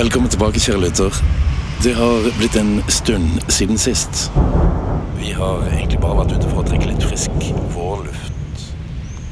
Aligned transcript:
Velkommen 0.00 0.30
tilbake, 0.32 0.56
kjære 0.56 0.80
lytter. 0.80 1.16
Det 1.84 1.90
har 1.92 2.24
blitt 2.38 2.54
en 2.56 2.78
stund 2.88 3.42
siden 3.52 3.76
sist. 3.78 4.30
Vi 5.18 5.34
har 5.36 5.66
egentlig 5.66 5.98
bare 6.00 6.22
vært 6.22 6.32
ute 6.38 6.48
for 6.48 6.62
å 6.62 6.64
trekke 6.64 6.88
litt 6.88 7.04
frisk 7.04 7.50
vårluft. 7.74 8.62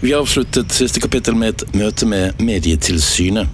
Vi 0.03 0.13
avsluttet 0.13 0.77
siste 0.77 1.01
kapittel 1.01 1.39
med 1.41 1.55
et 1.55 1.73
møte 1.73 2.05
med 2.11 2.45
Medietilsynet. 2.45 3.49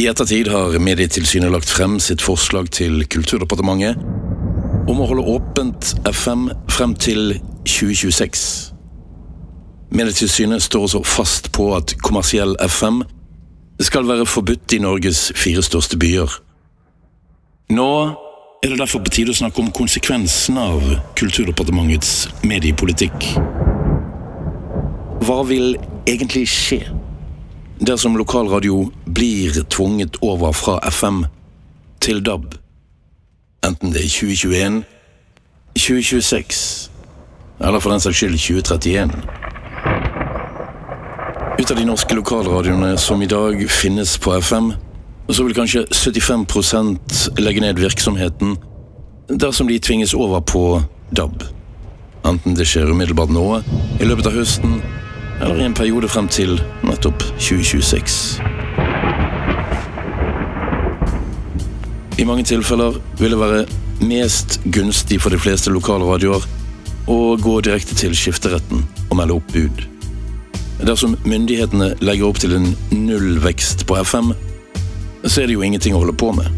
I 0.00 0.08
ettertid 0.08 0.48
har 0.48 0.80
Medietilsynet 0.80 1.52
lagt 1.52 1.68
frem 1.68 2.00
sitt 2.00 2.24
forslag 2.24 2.72
til 2.72 3.04
Kulturdepartementet 3.04 4.00
om 4.88 4.96
å 4.96 5.12
holde 5.12 5.28
åpent 5.36 5.92
FM 6.08 6.48
frem 6.72 6.96
til 6.96 7.34
2026. 7.68 8.48
Medietilsynet 9.92 10.64
står 10.64 10.88
også 10.88 11.04
fast 11.04 11.52
på 11.52 11.74
at 11.76 11.98
kommersiell 12.00 12.56
FM 12.64 13.04
skal 13.80 14.08
være 14.08 14.26
forbudt 14.26 14.72
i 14.72 14.78
Norges 14.78 15.32
fire 15.36 15.62
største 15.62 15.98
byer. 15.98 16.42
Nå 17.70 17.92
er 18.62 18.68
det 18.68 18.78
derfor 18.78 19.00
på 19.04 19.12
tide 19.14 19.32
å 19.32 19.38
snakke 19.38 19.62
om 19.62 19.70
konsekvensene 19.72 20.60
av 20.60 20.88
Kulturdepartementets 21.16 22.28
mediepolitikk. 22.44 23.30
Hva 25.24 25.40
vil 25.48 25.78
egentlig 26.08 26.46
skje 26.50 26.80
dersom 27.80 28.18
lokalradio 28.20 28.90
blir 29.06 29.62
tvunget 29.72 30.20
over 30.20 30.52
fra 30.52 30.78
FM 30.90 31.24
til 32.04 32.20
DAB? 32.24 32.54
Enten 33.64 33.92
det 33.94 34.04
er 34.04 34.12
2021, 34.12 34.82
2026 35.76 36.90
eller 37.60 37.80
for 37.80 37.92
den 37.92 38.00
saks 38.00 38.16
skyld 38.16 38.38
2031. 38.38 39.49
Ut 41.60 41.70
av 41.70 41.76
de 41.76 41.84
norske 41.84 42.14
lokalradioene 42.16 42.94
som 42.96 43.20
i 43.22 43.26
dag 43.28 43.58
finnes 43.68 44.14
på 44.18 44.32
FM, 44.32 44.70
så 45.28 45.44
vil 45.44 45.52
kanskje 45.58 45.82
75% 45.92 47.18
legge 47.36 47.60
ned 47.60 47.76
virksomheten 47.76 48.54
dersom 49.28 49.68
de 49.68 49.76
tvinges 49.76 50.14
over 50.16 50.40
på 50.40 50.62
DAB. 51.12 51.44
Enten 52.24 52.56
det 52.56 52.64
skjer 52.70 52.88
umiddelbart 52.88 53.34
nå, 53.36 53.44
i 54.00 54.08
løpet 54.08 54.30
av 54.30 54.40
høsten, 54.40 54.78
eller 55.42 55.60
i 55.60 55.68
en 55.68 55.76
periode 55.76 56.08
frem 56.08 56.32
til 56.32 56.56
nettopp 56.80 57.28
2026. 57.36 58.40
I 62.24 62.28
mange 62.32 62.48
tilfeller 62.48 62.96
vil 63.20 63.36
det 63.36 63.44
være 63.44 63.62
mest 64.08 64.62
gunstig 64.64 65.20
for 65.20 65.36
de 65.36 65.44
fleste 65.44 65.76
lokalradioer 65.76 66.48
å 67.04 67.22
gå 67.36 67.60
direkte 67.68 68.00
til 68.00 68.16
skifteretten 68.16 68.86
og 69.10 69.18
melde 69.20 69.42
opp 69.42 69.52
bud. 69.52 69.89
Dersom 70.86 71.16
myndighetene 71.28 71.92
legger 72.00 72.30
opp 72.30 72.40
til 72.40 72.54
en 72.56 72.70
nullvekst 72.94 73.84
på 73.86 73.98
FM, 74.00 74.32
så 75.26 75.42
er 75.42 75.50
det 75.50 75.58
jo 75.58 75.64
ingenting 75.66 75.94
å 75.94 76.00
holde 76.00 76.16
på 76.16 76.32
med. 76.32 76.48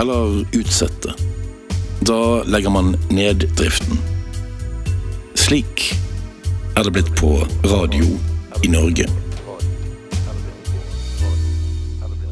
Eller 0.00 0.42
utsette. 0.58 1.14
Da 2.04 2.18
legger 2.50 2.74
man 2.74 2.96
ned 3.14 3.46
driften. 3.56 4.00
Slik 5.38 5.92
er 6.74 6.82
det 6.84 6.96
blitt 6.96 7.12
på 7.20 7.36
radio 7.70 8.08
i 8.66 8.72
Norge. 8.72 9.06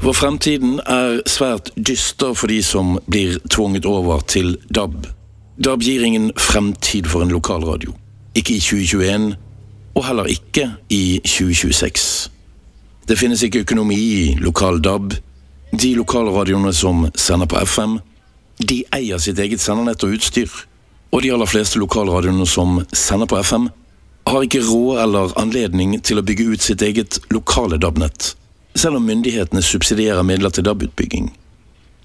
For 0.03 0.19
fremtiden 0.19 0.81
er 0.91 1.21
svært 1.31 1.71
dyster 1.79 2.35
for 2.35 2.51
de 2.51 2.59
som 2.67 2.97
blir 3.07 3.39
tvunget 3.47 3.87
over 3.87 4.25
til 4.27 4.57
DAB. 4.75 5.07
DAB 5.63 5.85
gir 5.87 6.03
ingen 6.03 6.33
fremtid 6.35 7.07
for 7.07 7.23
en 7.23 7.31
lokalradio. 7.31 7.95
Ikke 8.35 8.57
i 8.57 8.61
2021, 8.61 9.37
og 9.95 10.07
heller 10.07 10.31
ikke 10.31 10.71
i 10.91 11.21
2026. 11.25 12.31
Det 13.09 13.19
finnes 13.19 13.43
ikke 13.43 13.65
økonomi 13.67 13.99
i 13.99 14.35
lokal 14.41 14.81
DAB. 14.83 15.15
De 15.73 15.95
lokalradioene 15.97 16.73
som 16.77 17.07
sender 17.19 17.49
på 17.51 17.61
FM, 17.67 17.99
de 18.63 18.83
eier 18.95 19.21
sitt 19.21 19.41
eget 19.43 19.61
sendernett 19.61 20.05
og 20.05 20.17
utstyr. 20.17 20.51
Og 21.13 21.25
de 21.25 21.33
aller 21.35 21.49
fleste 21.49 21.81
lokalradioene 21.81 22.47
som 22.49 22.81
sender 22.97 23.29
på 23.29 23.41
FM, 23.43 23.69
har 24.27 24.47
ikke 24.47 24.63
råd 24.65 25.03
eller 25.03 25.35
anledning 25.41 25.97
til 26.01 26.21
å 26.21 26.25
bygge 26.25 26.53
ut 26.55 26.65
sitt 26.65 26.83
eget 26.87 27.19
lokale 27.35 27.79
DAB-nett, 27.83 28.33
selv 28.79 29.01
om 29.01 29.09
myndighetene 29.09 29.65
subsidierer 29.67 30.23
midler 30.25 30.55
til 30.55 30.65
DAB-utbygging. 30.69 31.33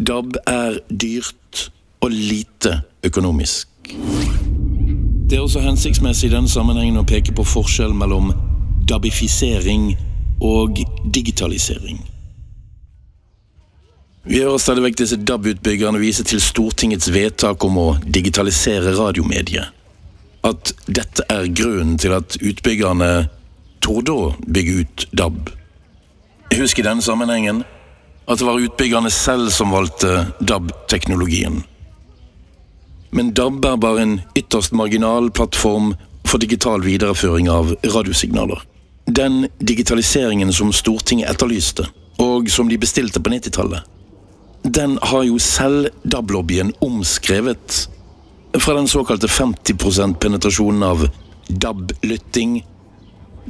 DAB 0.01 0.39
er 0.50 0.81
dyrt 0.89 1.69
og 2.01 2.12
lite 2.12 2.81
økonomisk. 3.06 3.69
Det 5.27 5.35
er 5.35 5.43
også 5.43 5.59
hensiktsmessig 5.59 6.29
i 6.29 6.31
denne 6.31 6.47
sammenhengen 6.47 7.01
å 7.01 7.07
peke 7.07 7.33
på 7.35 7.43
forskjell 7.43 7.91
mellom 7.91 8.29
dabifisering 8.88 9.89
og 10.39 10.79
digitalisering. 11.03 11.99
Vi 14.27 14.39
hører 14.39 14.59
stadig 14.63 14.85
vekk 14.85 14.97
disse 15.01 15.19
DAB-utbyggerne 15.19 15.99
vise 15.99 16.23
til 16.27 16.39
Stortingets 16.43 17.11
vedtak 17.11 17.63
om 17.67 17.79
å 17.79 17.88
digitalisere 18.03 18.95
radiomediet. 18.95 19.75
At 20.47 20.71
dette 20.88 21.27
er 21.31 21.51
grunnen 21.51 21.99
til 21.99 22.15
at 22.15 22.39
utbyggerne 22.39 23.11
torde 23.83 24.15
å 24.15 24.33
bygge 24.47 24.81
ut 24.81 25.07
DAB. 25.11 25.49
Husk 26.55 26.79
i 26.79 26.88
denne 26.88 27.03
sammenhengen 27.03 27.65
at 28.27 28.39
det 28.39 28.47
var 28.47 28.63
utbyggerne 28.63 29.11
selv 29.11 29.51
som 29.55 29.75
valgte 29.75 30.29
DAB-teknologien. 30.39 31.65
Men 33.17 33.33
DAB 33.33 33.66
er 33.66 33.78
bare 33.81 34.01
en 34.03 34.17
ytterst 34.38 34.75
marginal 34.78 35.31
plattform 35.33 35.95
for 36.28 36.38
digital 36.38 36.83
videreføring 36.85 37.47
av 37.50 37.72
radiosignaler. 37.81 38.61
Den 39.09 39.47
digitaliseringen 39.57 40.51
som 40.53 40.69
Stortinget 40.75 41.31
etterlyste, 41.31 41.88
og 42.22 42.50
som 42.53 42.69
de 42.69 42.77
bestilte 42.77 43.22
på 43.23 43.31
90-tallet, 43.33 43.88
den 44.67 44.97
har 45.01 45.23
jo 45.25 45.39
selv 45.41 45.88
DAB-lobbyen 46.03 46.75
omskrevet 46.83 47.88
fra 48.59 48.75
den 48.77 48.88
såkalte 48.88 49.27
50% 49.27 50.19
penetrasjonen 50.22 50.85
av 50.85 51.07
DAB-lytting 51.47 52.59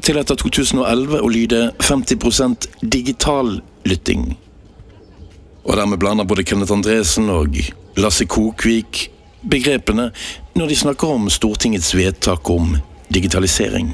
til 0.05 0.21
etter 0.21 0.39
2011 0.39 1.19
å 1.19 1.33
lyde 1.33 1.61
50% 1.81 2.69
digital 2.81 3.57
lytting. 3.83 4.29
Og 5.67 5.75
dermed 5.75 5.99
blander 5.99 6.29
både 6.29 6.47
Kenneth 6.47 6.71
Andresen 6.71 7.27
og 7.33 7.59
Lasse 7.99 8.29
Kokvik 8.29 9.09
begrepene 9.41 10.09
når 10.57 10.71
de 10.71 10.79
snakker 10.79 11.13
om 11.13 11.29
Stortingets 11.29 11.93
vedtak 11.95 12.49
om 12.49 12.77
digitalisering. 13.13 13.93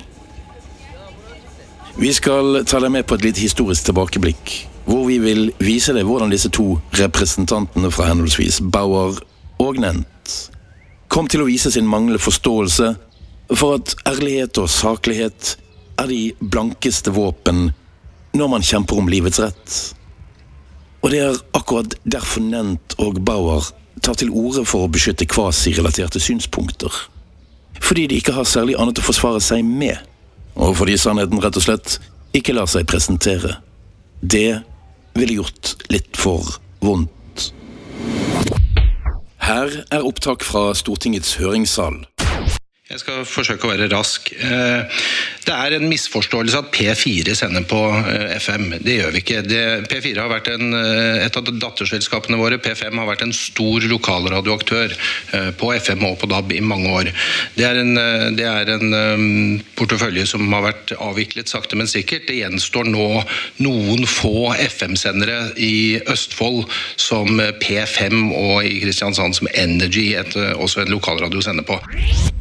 Vi 1.95 2.13
skal 2.13 2.63
ta 2.65 2.79
deg 2.81 2.91
med 2.93 3.05
på 3.05 3.19
et 3.19 3.27
litt 3.27 3.41
historisk 3.41 3.85
tilbakeblikk, 3.89 4.53
hvor 4.87 5.05
vi 5.07 5.19
vil 5.21 5.51
vise 5.61 5.93
deg 5.93 6.07
hvordan 6.07 6.33
disse 6.33 6.49
to 6.53 6.79
representantene 6.97 7.91
fra 7.93 8.09
henholdsvis 8.09 8.63
Bauer 8.73 9.19
og 9.61 9.79
Nent 9.79 10.09
kom 11.13 11.27
til 11.29 11.43
å 11.43 11.45
vise 11.45 11.69
sin 11.69 11.85
manglende 11.85 12.21
forståelse 12.21 12.87
for 13.53 13.77
at 13.77 13.93
ærlighet 14.09 14.57
og 14.57 14.71
saklighet 14.71 15.51
er 16.01 16.09
de 16.09 16.21
blankeste 16.39 17.13
våpen 17.13 17.67
når 18.33 18.49
man 18.49 18.65
kjemper 18.65 18.97
om 18.97 19.11
livets 19.11 19.37
rett. 19.43 19.75
Og 21.03 21.13
det 21.13 21.19
er 21.21 21.37
akkurat 21.53 21.93
derfor 22.01 22.41
Nent 22.47 22.95
og 22.97 23.19
Bauer 23.21 23.69
tar 24.03 24.17
til 24.19 24.31
orde 24.35 24.65
for 24.67 24.85
å 24.85 24.91
beskytte 24.91 25.27
kvasirelaterte 25.29 26.21
synspunkter. 26.21 26.91
Fordi 27.83 28.07
de 28.07 28.19
ikke 28.19 28.35
har 28.35 28.47
særlig 28.47 28.75
annet 28.79 28.99
å 28.99 29.05
forsvare 29.05 29.41
seg 29.43 29.63
med, 29.65 29.97
og 30.55 30.75
fordi 30.79 30.97
sannheten 30.99 31.41
rett 31.43 31.57
og 31.59 31.65
slett 31.65 31.97
ikke 32.35 32.55
lar 32.55 32.69
seg 32.69 32.87
presentere. 32.89 33.57
Det 34.21 34.61
ville 35.17 35.39
gjort 35.39 35.75
litt 35.93 36.17
for 36.17 36.57
vondt. 36.83 37.49
Her 39.43 39.73
er 39.91 40.05
opptak 40.07 40.43
fra 40.47 40.69
Stortingets 40.77 41.35
høringssal. 41.41 42.03
Jeg 42.93 43.01
skal 43.01 43.23
forsøke 43.25 43.65
å 43.65 43.71
være 43.71 43.87
rask. 43.89 44.27
Eh, 44.37 44.99
det 45.47 45.53
er 45.53 45.73
en 45.73 45.87
misforståelse 45.89 46.59
at 46.61 46.67
P4 46.75 47.33
sender 47.33 47.63
på 47.65 47.79
eh, 47.89 48.35
FM. 48.37 48.67
Det 48.85 48.99
gjør 48.99 49.15
vi 49.15 49.23
ikke. 49.23 49.39
P4 49.89 50.19
har 50.21 50.29
vært 50.29 50.51
en, 50.53 50.75
eh, 50.77 51.23
et 51.23 51.39
av 51.39 51.47
datterselskapene 51.49 52.37
våre. 52.37 52.59
P5 52.61 52.93
har 53.01 53.09
vært 53.09 53.25
en 53.25 53.33
stor 53.33 53.87
lokalradioaktør 53.89 54.93
på 55.57 55.71
FM 55.73 56.05
og 56.05 56.19
på 56.21 56.29
DAB 56.29 56.53
i 56.53 56.61
mange 56.61 56.91
år. 56.93 57.09
Det 57.57 57.65
er 57.65 57.79
en, 57.81 57.97
det 58.37 58.45
er 58.45 58.69
en 58.75 59.63
portefølje 59.77 60.27
som 60.29 60.45
har 60.53 60.67
vært 60.67 60.93
avviklet 61.01 61.49
sakte, 61.49 61.79
men 61.79 61.89
sikkert. 61.89 62.27
Det 62.29 62.37
gjenstår 62.43 62.91
nå 62.91 63.07
noen 63.65 64.05
få 64.09 64.53
FM-sendere 64.67 65.55
i 65.57 65.97
Østfold 66.13 66.67
som 67.01 67.41
P5 67.63 68.29
og 68.29 68.69
i 68.69 68.77
Kristiansand 68.83 69.39
som 69.39 69.49
Energy, 69.49 70.11
et, 70.19 70.37
også 70.53 70.85
en 70.85 70.93
lokalradio, 70.93 71.41
sender 71.41 71.65
på. 71.65 71.79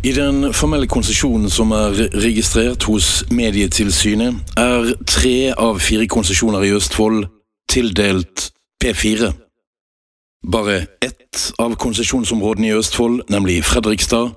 I 0.02 0.12
den 0.16 0.41
formelle 0.50 0.88
konsesjonen 0.90 1.50
som 1.50 1.70
er 1.76 1.94
registrert 2.18 2.82
hos 2.88 3.22
Medietilsynet, 3.30 4.56
er 4.58 4.90
tre 5.06 5.52
av 5.54 5.78
fire 5.80 6.08
konsesjoner 6.10 6.64
i 6.66 6.72
Østfold 6.74 7.28
tildelt 7.70 8.50
P4. 8.82 9.30
Bare 10.52 10.86
ett 11.00 11.52
av 11.62 11.76
konsesjonsområdene 11.78 12.72
i 12.72 12.74
Østfold, 12.74 13.22
nemlig 13.30 13.60
Fredrikstad, 13.64 14.32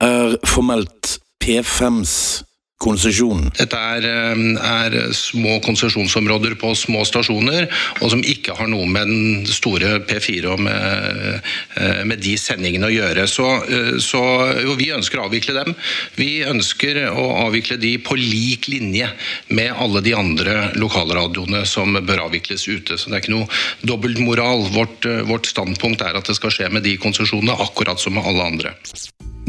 er 0.00 0.36
formelt 0.46 1.18
P5s 1.42 2.44
konsesjon. 2.80 3.50
Dette 3.56 3.76
er, 3.76 4.06
eh, 4.08 4.40
er 4.70 5.12
små 5.12 5.58
konsesjonsområder 5.64 6.56
på 6.60 6.72
små 6.76 7.04
stasjoner, 7.04 7.68
og 8.00 8.10
som 8.10 8.22
ikke 8.24 8.56
har 8.56 8.70
noe 8.72 8.86
med 8.88 9.06
den 9.06 9.46
store 9.46 10.00
P4 10.08 10.54
og 10.54 10.60
med, 10.60 11.42
eh, 11.76 12.04
med 12.04 12.20
de 12.20 12.36
sendingene 12.36 12.88
å 12.88 12.94
gjøre. 12.94 13.28
Så, 13.28 13.46
eh, 13.68 13.98
så 14.00 14.22
jo, 14.62 14.74
vi 14.76 14.90
ønsker 14.96 15.20
å 15.20 15.28
avvikle 15.28 15.64
dem. 15.64 15.76
Vi 16.16 16.40
ønsker 16.40 17.10
å 17.12 17.46
avvikle 17.46 17.78
de 17.78 17.98
på 17.98 18.16
lik 18.16 18.68
linje 18.68 19.10
med 19.50 19.72
alle 19.76 20.00
de 20.00 20.14
andre 20.14 20.72
lokalradioene 20.74 21.66
som 21.66 21.94
bør 21.94 22.30
avvikles 22.30 22.66
ute. 22.68 22.96
Så 22.96 23.10
det 23.10 23.14
er 23.14 23.20
ikke 23.20 23.38
noe 23.38 23.48
dobbeltmoral. 23.84 24.70
Vårt, 24.72 25.02
vårt 25.26 25.46
standpunkt 25.46 26.00
er 26.00 26.16
at 26.16 26.24
det 26.24 26.36
skal 26.36 26.50
skje 26.50 26.70
med 26.70 26.82
de 26.82 26.96
konsesjonene, 26.96 27.58
akkurat 27.60 28.00
som 28.00 28.14
med 28.14 28.24
alle 28.24 28.42
andre. 28.42 28.74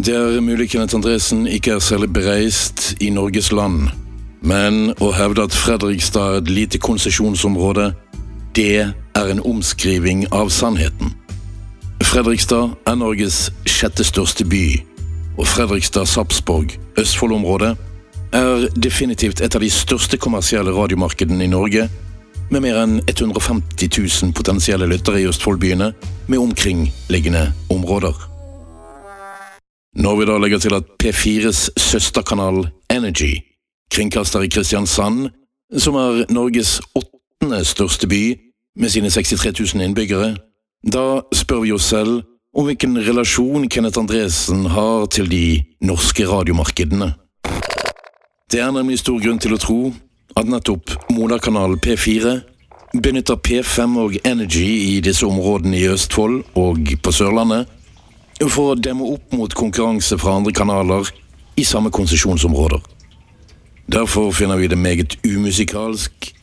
Det 0.01 0.15
er 0.15 0.41
mulig 0.41 0.69
Kenneth 0.71 0.95
Andresen 0.95 1.43
ikke 1.47 1.75
er 1.75 1.79
særlig 1.79 2.07
bereist 2.13 2.95
i 3.05 3.11
Norges 3.13 3.51
land, 3.53 3.91
men 4.41 4.95
å 4.97 5.11
hevde 5.13 5.43
at 5.45 5.53
Fredrikstad 5.53 6.21
er 6.21 6.37
et 6.39 6.49
lite 6.49 6.79
konsesjonsområde, 6.81 7.91
det 8.57 8.79
er 8.81 9.29
en 9.29 9.43
omskriving 9.45 10.23
av 10.33 10.49
sannheten. 10.49 11.11
Fredrikstad 12.01 12.73
er 12.89 12.97
Norges 12.97 13.51
sjette 13.69 14.07
største 14.07 14.47
by, 14.49 14.63
og 15.37 15.45
Fredrikstad-Sapsborg, 15.51 16.73
Østfold-området, 16.97 17.75
er 18.33 18.65
definitivt 18.73 19.45
et 19.45 19.53
av 19.53 19.61
de 19.61 19.69
største 19.69 20.17
kommersielle 20.17 20.73
radiomarkedene 20.73 21.45
i 21.45 21.51
Norge, 21.53 21.85
med 22.49 22.65
mer 22.65 22.81
enn 22.87 22.97
150 23.05 23.93
000 24.01 24.33
potensielle 24.33 24.89
lyttere 24.89 25.21
i 25.21 25.29
Østfoldbyene 25.29 25.93
med 26.25 26.41
omkringliggende 26.41 27.51
områder. 27.69 28.30
Når 29.95 30.15
vi 30.15 30.25
da 30.25 30.37
legger 30.39 30.59
til 30.63 30.73
at 30.73 30.83
P4s 31.03 31.69
søsterkanal 31.77 32.69
Energy 32.91 33.33
kringkaster 33.91 34.39
i 34.39 34.47
Kristiansand, 34.47 35.29
som 35.77 35.95
er 35.95 36.25
Norges 36.31 36.79
åttende 36.95 37.65
største 37.65 38.07
by 38.07 38.39
med 38.79 38.89
sine 38.89 39.09
63 39.09 39.75
000 39.75 39.83
innbyggere, 39.83 40.37
da 40.93 41.21
spør 41.35 41.59
vi 41.65 41.73
oss 41.75 41.89
selv 41.91 42.21
om 42.55 42.69
hvilken 42.69 42.95
relasjon 43.03 43.67
Kenneth 43.67 43.99
Andresen 43.99 44.65
har 44.65 45.05
til 45.11 45.27
de 45.31 45.63
norske 45.81 46.27
radiomarkedene. 46.27 47.11
Det 48.51 48.63
er 48.63 48.71
nemlig 48.71 48.99
stor 48.99 49.19
grunn 49.19 49.43
til 49.43 49.57
å 49.57 49.59
tro 49.59 49.81
at 50.39 50.47
nettopp 50.47 50.95
moderkanal 51.11 51.75
P4 51.83 52.37
benytter 53.03 53.35
P5 53.35 53.99
og 53.99 54.17
Energy 54.23 54.95
i 54.95 54.97
disse 55.03 55.27
områdene 55.27 55.83
i 55.83 55.91
Østfold 55.91 56.43
og 56.55 56.95
på 57.03 57.11
Sørlandet 57.11 57.67
for 58.49 58.71
å 58.71 58.79
demme 58.79 59.05
opp 59.13 59.33
mot 59.37 59.53
konkurranse 59.53 60.17
fra 60.17 60.37
andre 60.39 60.53
kanaler 60.55 61.09
i 61.59 61.65
samme 61.67 61.91
konsesjonsområder. 61.93 62.81
Derfor 63.91 64.31
finner 64.31 64.57
vi 64.57 64.69
det 64.71 64.79
meget 64.79 65.17
umusikalsk 65.25 66.33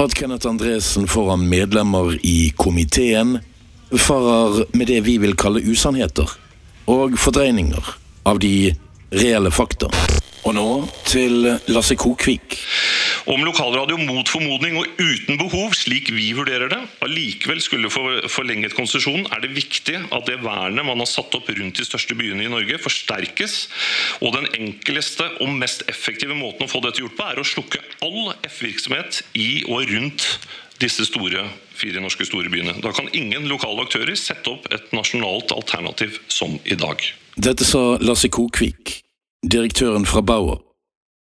at 0.00 0.14
Kenneth 0.14 0.48
Andresen 0.48 1.06
foran 1.06 1.48
medlemmer 1.48 2.16
i 2.26 2.50
komiteen 2.56 3.38
farer 3.98 4.64
med 4.72 4.86
det 4.90 5.00
vi 5.06 5.18
vil 5.22 5.36
kalle 5.38 5.62
usannheter 5.62 6.30
og 6.90 7.18
fordreininger 7.20 7.94
av 8.26 8.40
de 8.42 8.74
reelle 9.14 9.52
fakta. 9.54 9.92
Og 10.44 10.52
nå 10.52 10.68
til 11.08 11.46
Lasse 11.72 11.96
Kokvik. 11.96 12.58
Om 13.32 13.40
lokalradio 13.46 13.96
mot 13.96 14.28
formodning 14.28 14.76
og 14.76 14.98
uten 15.00 15.38
behov, 15.40 15.72
slik 15.72 16.10
vi 16.12 16.26
vurderer 16.36 16.68
det, 16.68 16.80
allikevel 17.06 17.62
skulle 17.64 17.88
få 17.92 18.02
forlenget 18.28 18.76
konsesjonen, 18.76 19.24
er 19.32 19.40
det 19.40 19.54
viktig 19.56 19.96
at 20.12 20.26
det 20.28 20.42
vernet 20.44 20.84
man 20.84 21.00
har 21.00 21.08
satt 21.08 21.32
opp 21.38 21.48
rundt 21.48 21.80
de 21.80 21.86
største 21.88 22.16
byene 22.18 22.44
i 22.44 22.50
Norge, 22.52 22.76
forsterkes. 22.84 23.54
Og 24.20 24.36
den 24.36 24.50
enkleste 24.58 25.30
og 25.40 25.54
mest 25.56 25.86
effektive 25.88 26.36
måten 26.36 26.66
å 26.66 26.70
få 26.70 26.82
dette 26.84 27.00
gjort 27.00 27.16
på, 27.16 27.30
er 27.30 27.40
å 27.40 27.46
slukke 27.48 27.80
all 28.04 28.34
F-virksomhet 28.50 29.22
i 29.40 29.64
og 29.64 29.88
rundt 29.94 30.28
disse 30.82 31.06
store, 31.08 31.46
fire 31.72 32.02
norske 32.04 32.26
store 32.28 32.52
byene. 32.52 32.76
Da 32.84 32.92
kan 32.92 33.08
ingen 33.16 33.48
lokale 33.48 33.86
aktører 33.86 34.12
sette 34.18 34.52
opp 34.52 34.68
et 34.74 34.92
nasjonalt 34.92 35.54
alternativ 35.56 36.20
som 36.28 36.58
i 36.68 36.76
dag. 36.76 37.00
Dette 37.40 37.64
sa 37.64 37.94
Lasse 38.04 38.28
Kokvik, 38.28 39.03
direktøren 39.50 40.06
fra 40.06 40.20
Bauer. 40.20 40.60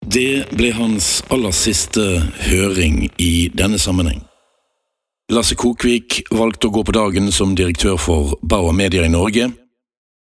Det 0.06 0.46
ble 0.54 0.72
hans 0.78 1.24
aller 1.34 1.54
siste 1.56 2.04
høring 2.46 3.10
i 3.18 3.50
denne 3.54 3.80
sammenheng. 3.82 4.22
Lasse 5.34 5.58
Kokvik 5.58 6.22
valgte 6.30 6.70
å 6.70 6.74
gå 6.76 6.84
på 6.86 6.94
dagen 6.94 7.32
som 7.34 7.56
direktør 7.58 7.98
for 7.98 8.36
Bauer 8.46 8.76
Media 8.78 9.06
i 9.06 9.10
Norge, 9.10 9.50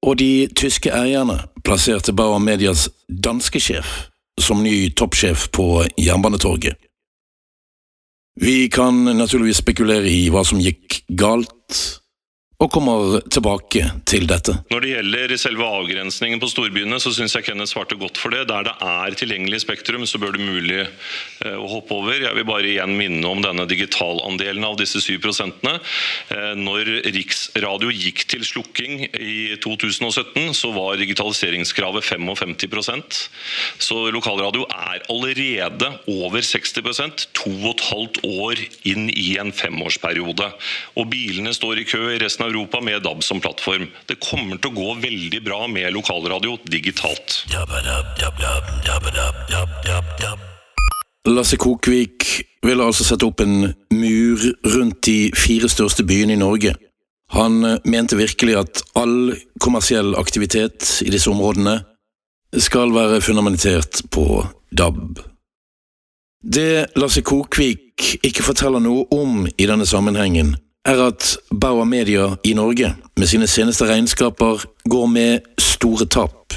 og 0.03 0.17
de 0.19 0.49
tyske 0.56 0.91
eierne 0.91 1.38
plasserte 1.62 2.15
Bauer 2.17 2.41
Medias 2.43 2.88
danske 3.06 3.61
sjef 3.62 4.09
som 4.41 4.65
ny 4.65 4.91
toppsjef 4.97 5.50
på 5.55 5.85
Jernbanetorget. 6.00 6.75
Vi 8.41 8.69
kan 8.73 9.05
naturligvis 9.05 9.61
spekulere 9.61 10.09
i 10.09 10.31
hva 10.32 10.43
som 10.47 10.61
gikk 10.62 11.03
galt, 11.19 12.00
og 12.61 12.69
kommer 12.73 13.21
tilbake 13.33 13.87
til 14.09 14.27
dette. 14.29 14.59
Når 14.73 14.85
det 14.85 14.93
gjelder 14.93 15.37
selve 15.41 15.65
avgrensningen 15.65 16.41
på 16.43 16.51
storbyene, 16.53 16.99
så 17.01 17.12
syns 17.17 17.35
jeg 17.37 17.47
Kenneth 17.47 17.73
svarte 17.73 17.97
godt 18.01 18.21
for 18.21 18.35
det. 18.35 18.47
Der 18.51 18.67
det 18.69 18.75
er 18.85 19.17
tilgjengelig 19.17 19.62
spektrum, 19.65 20.05
så 20.07 20.21
bør 20.21 20.37
det 20.37 20.45
mulig 20.45 20.85
å 21.49 21.69
hoppe 21.71 21.97
over. 21.97 22.19
Jeg 22.21 22.37
vil 22.37 22.47
bare 22.49 22.69
igjen 22.69 22.93
minne 22.99 23.25
om 23.29 23.41
denne 23.43 23.65
digitalandelen 23.69 24.65
av 24.67 24.77
disse 24.81 25.01
7 25.01 25.17
eh, 25.17 26.53
Når 26.59 26.91
Riksradio 27.07 27.93
gikk 27.95 28.27
til 28.29 28.45
slukking 28.45 29.07
i 29.09 29.57
2017, 29.63 30.53
så 30.57 30.73
var 30.77 31.01
digitaliseringskravet 31.01 32.05
55% 32.05 33.21
Så 33.81 34.11
lokalradio 34.13 34.67
er 34.69 35.01
allerede 35.09 35.93
over 36.11 36.45
60% 36.45 37.27
to 37.37 37.51
og 37.61 37.73
et 37.75 37.87
halvt 37.91 38.21
år 38.27 38.61
inn 38.89 39.09
i 39.13 39.37
en 39.41 39.53
femårsperiode. 39.53 40.51
Og 41.01 41.09
bilene 41.13 41.55
står 41.57 41.83
i 41.83 41.89
kø 41.89 42.03
i 42.15 42.21
resten 42.23 42.47
av 42.47 42.53
Europa 42.53 42.81
med 42.85 43.03
DAB 43.05 43.25
som 43.25 43.41
plattform. 43.43 43.89
Det 44.09 44.21
kommer 44.23 44.61
til 44.61 44.73
å 44.73 44.79
gå 44.79 44.95
veldig 45.07 45.43
bra 45.47 45.65
med 45.71 45.93
lokalradio 45.97 46.59
digitalt. 46.69 47.45
Lasse 51.28 51.56
Kokvik 51.56 52.43
ville 52.64 52.84
altså 52.84 53.05
sette 53.05 53.26
opp 53.28 53.43
en 53.44 53.72
mur 53.93 54.44
rundt 54.72 55.02
de 55.05 55.31
fire 55.37 55.69
største 55.69 56.05
byene 56.08 56.32
i 56.32 56.40
Norge. 56.40 56.75
Han 57.31 57.61
mente 57.84 58.17
virkelig 58.17 58.56
at 58.56 58.82
all 58.96 59.34
kommersiell 59.61 60.14
aktivitet 60.19 61.02
i 61.05 61.11
disse 61.12 61.31
områdene 61.31 61.82
skal 62.58 62.94
være 62.94 63.20
fundamentert 63.20 64.02
på 64.11 64.46
DAB. 64.72 65.20
Det 66.40 66.87
Lasse 66.96 67.20
Kokvik 67.20 68.17
ikke 68.25 68.43
forteller 68.43 68.81
noe 68.81 69.05
om 69.12 69.44
i 69.58 69.69
denne 69.69 69.86
sammenhengen, 69.86 70.56
er 70.89 71.03
at 71.05 71.36
Bauer 71.53 71.84
Media 71.84 72.31
i 72.44 72.55
Norge 72.56 72.94
med 73.20 73.29
sine 73.29 73.46
seneste 73.46 73.84
regnskaper 73.84 74.65
går 74.89 75.06
med 75.06 75.53
store 75.60 76.08
tap. 76.08 76.56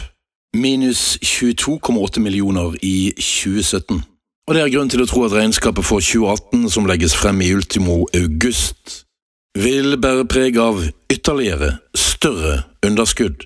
Minus 0.56 1.18
22,8 1.20 2.20
millioner 2.24 2.78
i 2.82 3.12
2017. 3.18 4.04
Og 4.44 4.56
det 4.56 4.62
er 4.62 4.74
grunn 4.74 4.92
til 4.92 5.04
å 5.04 5.08
tro 5.08 5.24
at 5.24 5.34
regnskapet 5.38 5.86
for 5.88 6.04
2018, 6.04 6.68
som 6.74 6.88
legges 6.90 7.16
frem 7.16 7.40
i 7.46 7.54
ultimo 7.56 8.02
august, 8.18 9.06
vil 9.56 9.96
bære 10.02 10.26
preg 10.28 10.60
av 10.60 10.82
ytterligere 11.14 11.78
større 11.96 12.64
underskudd. 12.84 13.46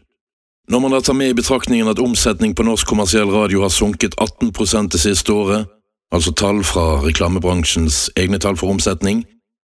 Når 0.67 0.83
man 0.83 0.95
da 0.95 1.01
tar 1.05 1.15
med 1.15 1.31
i 1.31 1.37
betraktningen 1.37 1.87
at 1.91 2.01
omsetning 2.01 2.55
på 2.57 2.65
norsk 2.65 2.89
kommersiell 2.89 3.29
radio 3.31 3.61
har 3.63 3.71
sunket 3.71 4.17
18% 4.19 4.91
det 4.95 5.03
siste 5.03 5.31
året, 5.31 5.69
altså 6.11 6.33
tall 6.33 6.63
fra 6.65 6.99
reklamebransjens 7.05 8.07
egne 8.19 8.39
tall 8.41 8.57
for 8.59 8.73
omsetning, 8.73 9.23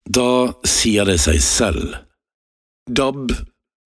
da 0.08 0.52
sier 0.66 1.06
det 1.06 1.20
seg 1.22 1.38
selv. 1.44 1.94
DAB 2.90 3.30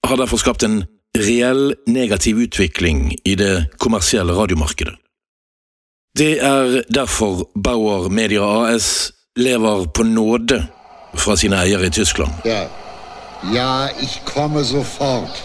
har 0.08 0.18
derfor 0.18 0.40
skapt 0.40 0.64
en 0.64 0.86
reell 1.16 1.74
negativ 1.86 2.40
utvikling 2.48 3.10
i 3.28 3.36
det 3.36 3.68
kommersielle 3.82 4.32
radiomarkedet. 4.32 4.96
Det 6.18 6.38
er 6.40 6.82
derfor 6.94 7.50
Bauer 7.64 8.08
Media 8.08 8.40
AS 8.40 9.12
lever 9.36 9.84
på 9.84 10.02
nåde 10.02 10.66
fra 11.14 11.36
sine 11.36 11.58
eiere 11.60 11.86
i 11.86 11.90
Tyskland. 11.90 12.32
Ja, 12.44 12.62
ja 13.54 13.88
ich 14.00 14.20
komme 14.24 14.64
sofort. 14.64 15.42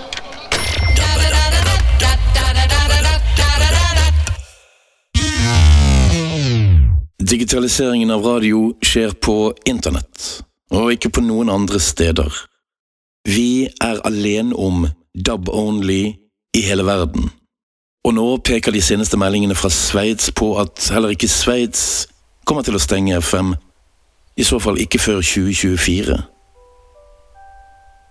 Digitaliseringen 7.20 8.12
av 8.12 8.24
radio 8.26 8.74
skjer 8.82 9.12
på 9.12 9.54
internett 9.66 10.42
og 10.72 10.94
ikke 10.96 11.12
på 11.12 11.26
noen 11.26 11.52
andre 11.52 11.80
steder. 11.84 12.32
Vi 13.28 13.68
er 13.84 14.00
alene 14.08 14.56
om 14.56 14.88
dub 15.28 15.52
only 15.52 16.16
i 16.56 16.64
hele 16.64 16.88
verden. 16.88 17.28
Og 18.02 18.16
nå 18.18 18.26
peker 18.42 18.74
de 18.74 18.82
seneste 18.82 19.18
meldingene 19.22 19.56
fra 19.58 19.70
Sveits 19.70 20.32
på 20.34 20.56
at 20.62 20.88
heller 20.94 21.14
ikke 21.14 21.30
Sveits 21.30 22.08
kommer 22.50 22.66
til 22.66 22.78
å 22.78 22.82
stenge 22.82 23.20
FM, 23.22 23.54
i 24.42 24.46
så 24.48 24.58
fall 24.64 24.80
ikke 24.82 25.00
før 25.00 25.20
2024. 25.22 26.18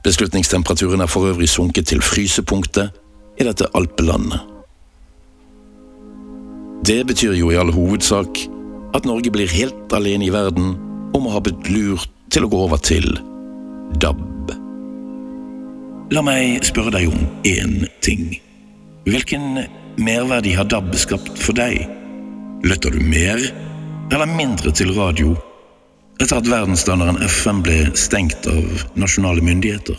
Beslutningstemperaturen 0.06 1.02
er 1.02 1.10
for 1.10 1.26
øvrig 1.32 1.48
sunket 1.50 1.90
til 1.90 2.02
frysepunktet 2.04 2.94
i 3.40 3.46
dette 3.48 3.66
alpelandet. 3.74 4.40
Det 6.86 7.02
betyr 7.06 7.34
jo 7.36 7.50
i 7.50 7.58
all 7.60 7.72
hovedsak 7.74 8.40
at 8.96 9.04
Norge 9.04 9.32
blir 9.34 9.50
helt 9.52 9.92
alene 9.92 10.28
i 10.28 10.32
verden 10.32 10.76
om 11.14 11.26
å 11.26 11.34
ha 11.34 11.42
blitt 11.44 11.68
lurt 11.68 12.08
til 12.32 12.46
å 12.46 12.50
gå 12.52 12.62
over 12.68 12.80
til 12.80 13.10
DAB. 14.00 14.54
La 16.14 16.22
meg 16.26 16.62
spørre 16.66 16.94
deg 16.94 17.10
om 17.10 17.26
én 17.46 17.84
ting. 18.02 18.38
Hvilken 19.10 19.64
merverdi 19.98 20.52
har 20.54 20.68
DAB 20.70 20.92
skapt 20.94 21.38
for 21.42 21.56
deg? 21.58 21.80
Lytter 22.62 22.94
du 22.94 23.00
mer 23.02 23.40
eller 24.12 24.28
mindre 24.30 24.70
til 24.70 24.92
radio 24.94 25.32
etter 26.20 26.36
at 26.36 26.46
verdensstandarden 26.46 27.18
FM 27.24 27.62
ble 27.66 27.78
stengt 27.98 28.46
av 28.46 28.84
nasjonale 28.94 29.42
myndigheter? 29.42 29.96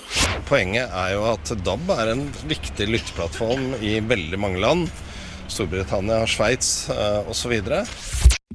Poenget 0.47 0.93
er 0.95 1.15
jo 1.17 1.25
at 1.27 1.51
DAB 1.65 1.91
er 1.97 2.13
en 2.13 2.23
viktig 2.47 2.87
lytteplattform 2.87 3.73
i 3.83 3.97
veldig 3.99 4.39
mange 4.39 4.63
land. 4.63 4.87
Storbritannia, 5.51 6.21
Sveits 6.29 6.71
eh, 6.93 7.27
osv. 7.27 7.57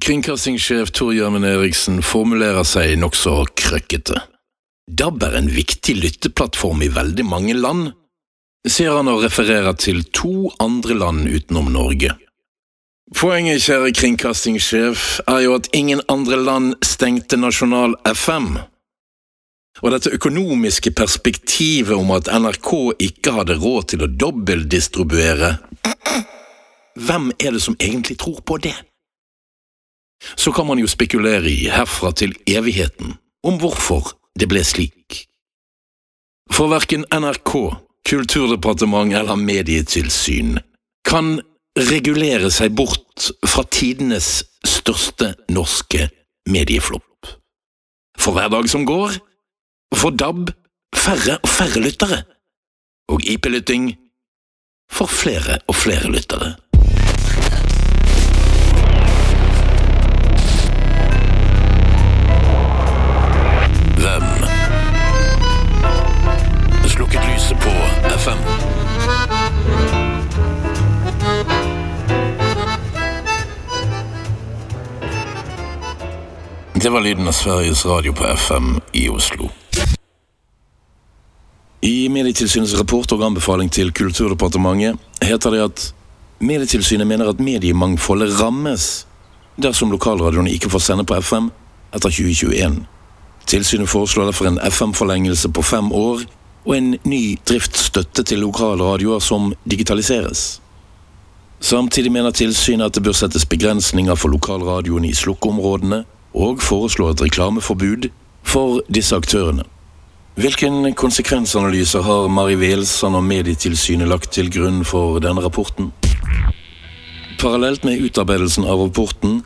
Kringkastingssjef 0.01 0.89
Tor 0.95 1.13
Gjermund 1.13 1.45
Eriksen 1.45 2.01
formulerer 2.01 2.65
seg 2.65 2.95
nokså 3.03 3.43
krøkkete. 3.53 4.23
DAB 4.89 5.21
er 5.29 5.37
en 5.43 5.53
viktig 5.53 5.99
lytteplattform 6.01 6.81
i 6.87 6.93
veldig 6.97 7.29
mange 7.29 7.53
land, 7.53 7.91
sier 8.65 8.95
han 8.97 9.09
og 9.11 9.21
refererer 9.25 9.75
til 9.77 10.03
to 10.15 10.49
andre 10.63 10.97
land 10.97 11.27
utenom 11.29 11.69
Norge. 11.73 12.15
Poenget, 13.15 13.63
kjære 13.63 13.93
kringkastingssjef, 13.95 15.03
er 15.27 15.45
jo 15.45 15.53
at 15.55 15.69
ingen 15.73 16.01
andre 16.11 16.39
land 16.43 16.73
stengte 16.83 17.37
nasjonal 17.39 17.95
FM. 18.03 18.57
Og 19.79 19.93
dette 19.93 20.11
økonomiske 20.11 20.91
perspektivet 20.91 21.95
om 21.95 22.11
at 22.17 22.27
NRK 22.27 22.71
ikke 23.07 23.35
hadde 23.37 23.59
råd 23.61 23.87
til 23.93 24.03
å 24.03 24.11
dobbeltdistribuere 24.25 25.57
Hvem 26.97 27.29
er 27.37 27.53
det 27.53 27.61
som 27.61 27.75
egentlig 27.77 28.17
tror 28.17 28.41
på 28.41 28.57
det? 28.57 28.73
Så 30.35 30.51
kan 30.51 30.65
man 30.65 30.79
jo 30.81 30.89
spekulere 30.89 31.45
i 31.45 31.69
herfra 31.69 32.09
til 32.11 32.33
evigheten 32.49 33.13
om 33.45 33.59
hvorfor 33.61 34.15
det 34.33 34.49
ble 34.49 34.63
slik. 34.65 35.27
For 36.49 36.71
verken 36.73 37.05
NRK, 37.13 37.53
Kulturdepartement 38.07 39.13
eller 39.13 39.35
Medietilsyn 39.35 40.61
kan 41.07 41.41
regulere 41.75 42.47
seg 42.55 42.71
bort 42.79 43.25
fra 43.43 43.65
tidenes 43.67 44.45
største 44.63 45.33
norske 45.51 46.07
medieflopp. 46.47 47.27
For 48.15 48.31
hver 48.37 48.47
dag 48.53 48.69
som 48.71 48.85
går, 48.87 49.17
får 49.95 50.15
DAB 50.23 50.53
færre 50.95 51.35
og 51.41 51.51
færre 51.51 51.83
lyttere, 51.83 52.21
og 53.11 53.27
IP-lytting 53.27 53.91
får 54.91 55.11
flere 55.11 55.59
og 55.67 55.75
flere 55.75 56.07
lyttere. 56.11 56.55
Det 76.81 76.89
var 76.89 77.01
lyden 77.01 77.27
av 77.27 77.31
Sveriges 77.31 77.85
Radio 77.85 78.13
på 78.13 78.23
FM 78.23 78.81
i 78.91 79.09
Oslo. 79.09 79.49
I 81.81 82.09
Medietilsynets 82.09 82.75
rapport 82.77 83.11
og 83.15 83.23
anbefaling 83.25 83.71
til 83.73 83.89
Kulturdepartementet 83.91 85.23
heter 85.25 85.55
det 85.55 85.61
at 85.63 85.85
Medietilsynet 86.37 87.07
mener 87.09 87.31
at 87.31 87.39
mediemangfoldet 87.41 88.35
rammes 88.37 89.07
dersom 89.57 89.89
lokalradioene 89.91 90.53
ikke 90.53 90.69
får 90.69 90.83
sende 90.85 91.05
på 91.09 91.17
FM 91.17 91.47
etter 91.97 92.13
2021. 92.13 92.75
Tilsynet 93.49 93.89
foreslår 93.89 94.29
derfor 94.29 94.51
en 94.51 94.59
FM-forlengelse 94.61 95.49
på 95.49 95.63
fem 95.65 95.89
år 95.91 96.27
og 96.65 96.75
en 96.77 96.91
ny 97.09 97.39
driftsstøtte 97.49 98.21
til 98.23 98.43
lokalradioer 98.45 99.23
som 99.23 99.49
digitaliseres. 99.65 100.61
Samtidig 101.59 102.13
mener 102.13 102.37
tilsynet 102.37 102.85
at 102.85 102.99
det 102.99 103.03
bør 103.03 103.17
settes 103.17 103.49
begrensninger 103.49 104.15
for 104.15 104.29
lokalradioene 104.29 105.09
i 105.09 105.17
slukkeområdene, 105.17 106.03
og 106.33 106.61
foreslår 106.61 107.15
et 107.15 107.21
reklameforbud 107.21 108.09
for 108.43 108.81
disse 108.93 109.15
aktørene. 109.15 109.63
Hvilken 110.37 110.93
konsekvensanalyser 110.93 112.01
har 112.01 112.27
Mari 112.27 112.55
Welsand 112.55 113.15
og 113.15 113.23
Medietilsynet 113.23 114.07
lagt 114.07 114.31
til 114.31 114.51
grunn 114.53 114.83
for 114.85 115.17
denne 115.19 115.41
rapporten? 115.41 115.91
Parallelt 117.39 117.83
med 117.85 118.01
utarbeidelsen 118.05 118.65
av 118.65 118.83
rapporten 118.83 119.39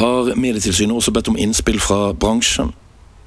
har 0.00 0.32
Medietilsynet 0.36 0.96
også 0.96 1.12
bedt 1.12 1.28
om 1.28 1.36
innspill 1.36 1.80
fra 1.80 2.12
bransjen, 2.12 2.72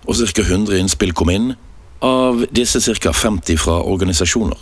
og 0.08 0.16
ca. 0.16 0.42
100 0.42 0.80
innspill 0.80 1.14
kom 1.14 1.30
inn, 1.30 1.54
av 2.02 2.46
disse 2.52 2.82
ca. 2.82 3.14
50 3.14 3.62
fra 3.62 3.78
organisasjoner. 3.84 4.58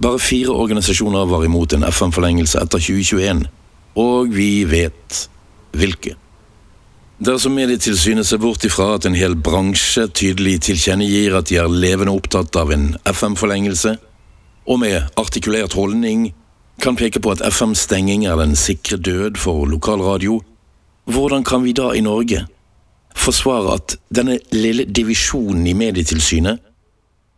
Bare 0.00 0.18
fire 0.18 0.54
organisasjoner 0.54 1.28
var 1.28 1.44
imot 1.44 1.72
en 1.74 1.84
FN-forlengelse 1.84 2.60
etter 2.62 2.78
2021, 2.78 3.44
og 4.00 4.32
vi 4.32 4.64
vet 4.64 5.26
hvilke. 5.76 6.16
Dersom 7.20 7.52
Medietilsynet 7.52 8.24
ser 8.24 8.38
bort 8.40 8.62
ifra 8.64 8.94
at 8.96 9.04
en 9.04 9.12
hel 9.12 9.34
bransje 9.36 10.06
tydelig 10.16 10.54
tilkjennegir 10.64 11.34
at 11.36 11.50
de 11.50 11.58
er 11.60 11.66
levende 11.68 12.14
opptatt 12.16 12.56
av 12.56 12.70
en 12.72 12.94
FM-forlengelse, 13.04 13.98
og 14.64 14.78
med 14.80 15.18
artikulert 15.20 15.76
holdning 15.76 16.30
kan 16.80 16.96
peke 16.96 17.20
på 17.20 17.34
at 17.34 17.42
FM-stenging 17.44 18.24
er 18.24 18.40
den 18.40 18.54
sikre 18.56 18.96
død 18.96 19.36
for 19.36 19.68
lokalradio, 19.68 20.38
hvordan 21.12 21.44
kan 21.44 21.60
vi 21.66 21.74
da 21.76 21.90
i 21.92 22.00
Norge 22.00 22.46
forsvare 23.12 23.76
at 23.76 23.98
denne 24.08 24.38
lille 24.56 24.88
divisjonen 24.88 25.68
i 25.68 25.76
Medietilsynet 25.76 26.64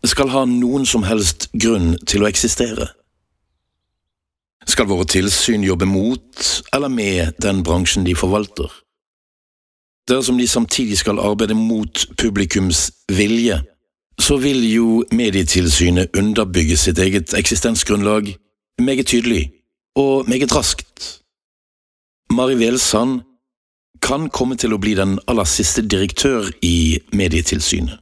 skal 0.06 0.30
ha 0.30 0.44
noen 0.46 0.86
som 0.86 1.02
helst 1.08 1.48
grunn 1.58 1.96
til 2.06 2.22
å 2.22 2.30
eksistere? 2.30 2.86
Skal 4.62 4.86
våre 4.86 5.10
tilsyn 5.10 5.66
jobbe 5.66 5.90
mot 5.90 6.48
eller 6.70 6.94
med 7.02 7.34
den 7.42 7.66
bransjen 7.66 8.06
de 8.06 8.14
forvalter? 8.14 8.70
Dersom 10.08 10.38
de 10.38 10.48
samtidig 10.48 10.98
skal 10.98 11.18
arbeide 11.18 11.54
mot 11.54 12.06
publikums 12.18 12.90
vilje, 13.08 13.62
så 14.18 14.36
vil 14.36 14.72
jo 14.72 15.04
Medietilsynet 15.12 16.16
underbygge 16.16 16.76
sitt 16.76 16.98
eget 16.98 17.34
eksistensgrunnlag 17.34 18.34
meget 18.78 19.06
tydelig 19.06 19.52
og 19.96 20.28
meget 20.28 20.54
raskt. 20.54 21.22
Mari 22.30 22.54
Velsand 22.54 23.20
kan 24.02 24.28
komme 24.30 24.56
til 24.56 24.74
å 24.74 24.80
bli 24.82 24.94
den 24.98 25.18
aller 25.28 25.46
siste 25.46 25.84
direktør 25.86 26.50
i 26.62 26.98
Medietilsynet. 27.12 27.98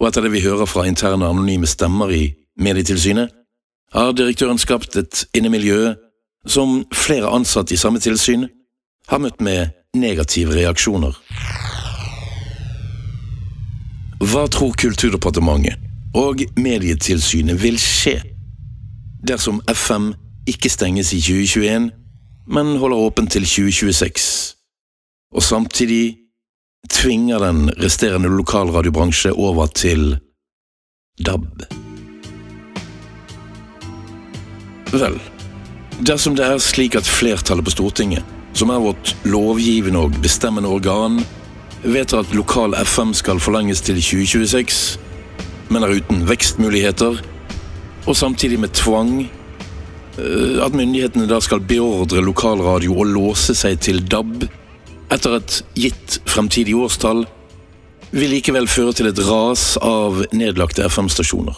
Og 0.00 0.08
etter 0.08 0.24
det 0.24 0.32
vi 0.32 0.44
hører 0.44 0.66
fra 0.66 0.86
interne 0.88 1.28
anonyme 1.28 1.68
stemmer 1.68 2.10
i 2.10 2.30
Medietilsynet, 2.56 3.28
har 3.92 4.12
direktøren 4.12 4.58
skapt 4.58 4.96
et 4.96 5.26
innemiljø 5.34 5.94
som 6.46 6.84
flere 6.94 7.28
ansatte 7.28 7.74
i 7.74 7.80
samme 7.80 8.00
tilsyn 8.00 8.46
har 9.10 9.20
møtt 9.20 9.42
med 9.44 9.74
negative 9.96 10.54
reaksjoner. 10.54 11.16
Hva 14.20 14.44
tror 14.52 14.76
Kulturdepartementet 14.78 15.80
og 16.14 16.44
Medietilsynet 16.60 17.58
vil 17.62 17.78
skje 17.80 18.20
dersom 19.26 19.60
FM 19.66 20.12
ikke 20.50 20.70
stenges 20.72 21.12
i 21.14 21.20
2021, 21.20 21.90
men 22.50 22.72
holder 22.80 23.02
åpent 23.06 23.32
til 23.34 23.44
2026, 23.46 24.56
og 25.34 25.42
samtidig 25.42 26.16
tvinger 26.90 27.42
den 27.42 27.68
resterende 27.82 28.30
lokalradiobransje 28.32 29.32
over 29.32 29.66
til 29.66 30.16
DAB? 31.18 31.46
Vel, 34.90 35.20
dersom 36.06 36.34
det 36.38 36.46
er 36.46 36.58
slik 36.58 36.96
at 36.98 37.06
flertallet 37.06 37.64
på 37.64 37.74
Stortinget, 37.76 38.24
som 38.52 38.70
er 38.70 38.82
vårt 38.82 39.14
lovgivende 39.24 40.06
og 40.06 40.16
bestemmende 40.22 40.68
organ, 40.68 41.20
vedtar 41.82 42.24
at 42.24 42.34
lokal 42.36 42.74
FM 42.84 43.14
skal 43.16 43.40
forlenges 43.40 43.80
til 43.80 44.00
2026, 44.02 44.98
men 45.70 45.86
er 45.86 45.96
uten 46.00 46.24
vekstmuligheter, 46.28 47.20
og 48.06 48.16
samtidig 48.16 48.60
med 48.60 48.74
tvang, 48.74 49.30
eh, 50.18 50.64
at 50.64 50.74
myndighetene 50.74 51.28
da 51.28 51.40
skal 51.40 51.60
beordre 51.60 52.24
lokalradio 52.24 52.98
å 52.98 53.06
låse 53.06 53.54
seg 53.54 53.80
til 53.80 54.02
DAB 54.02 54.48
etter 55.10 55.36
et 55.36 55.62
gitt 55.74 56.20
fremtidig 56.26 56.74
årstall, 56.76 57.26
vil 58.10 58.32
likevel 58.34 58.66
føre 58.66 58.92
til 58.92 59.06
et 59.10 59.18
ras 59.22 59.76
av 59.82 60.24
nedlagte 60.34 60.82
FM-stasjoner. 60.82 61.56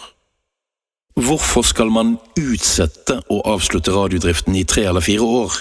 Hvorfor 1.13 1.65
skal 1.65 1.91
man 1.93 2.15
utsette 2.39 3.19
å 3.29 3.41
avslutte 3.45 3.93
radiodriften 3.93 4.55
i 4.57 4.65
tre 4.65 4.85
eller 4.89 5.01
fire 5.05 5.25
år, 5.25 5.57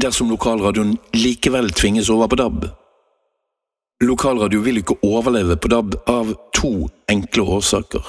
dersom 0.00 0.30
lokalradioen 0.30 0.96
likevel 1.16 1.70
tvinges 1.70 2.10
over 2.10 2.28
på 2.28 2.38
DAB? 2.40 2.66
Lokalradio 4.04 4.62
vil 4.62 4.80
ikke 4.80 4.98
overleve 5.02 5.56
på 5.58 5.70
DAB 5.72 5.96
av 6.06 6.34
to 6.54 6.88
enkle 7.10 7.42
årsaker. 7.58 8.04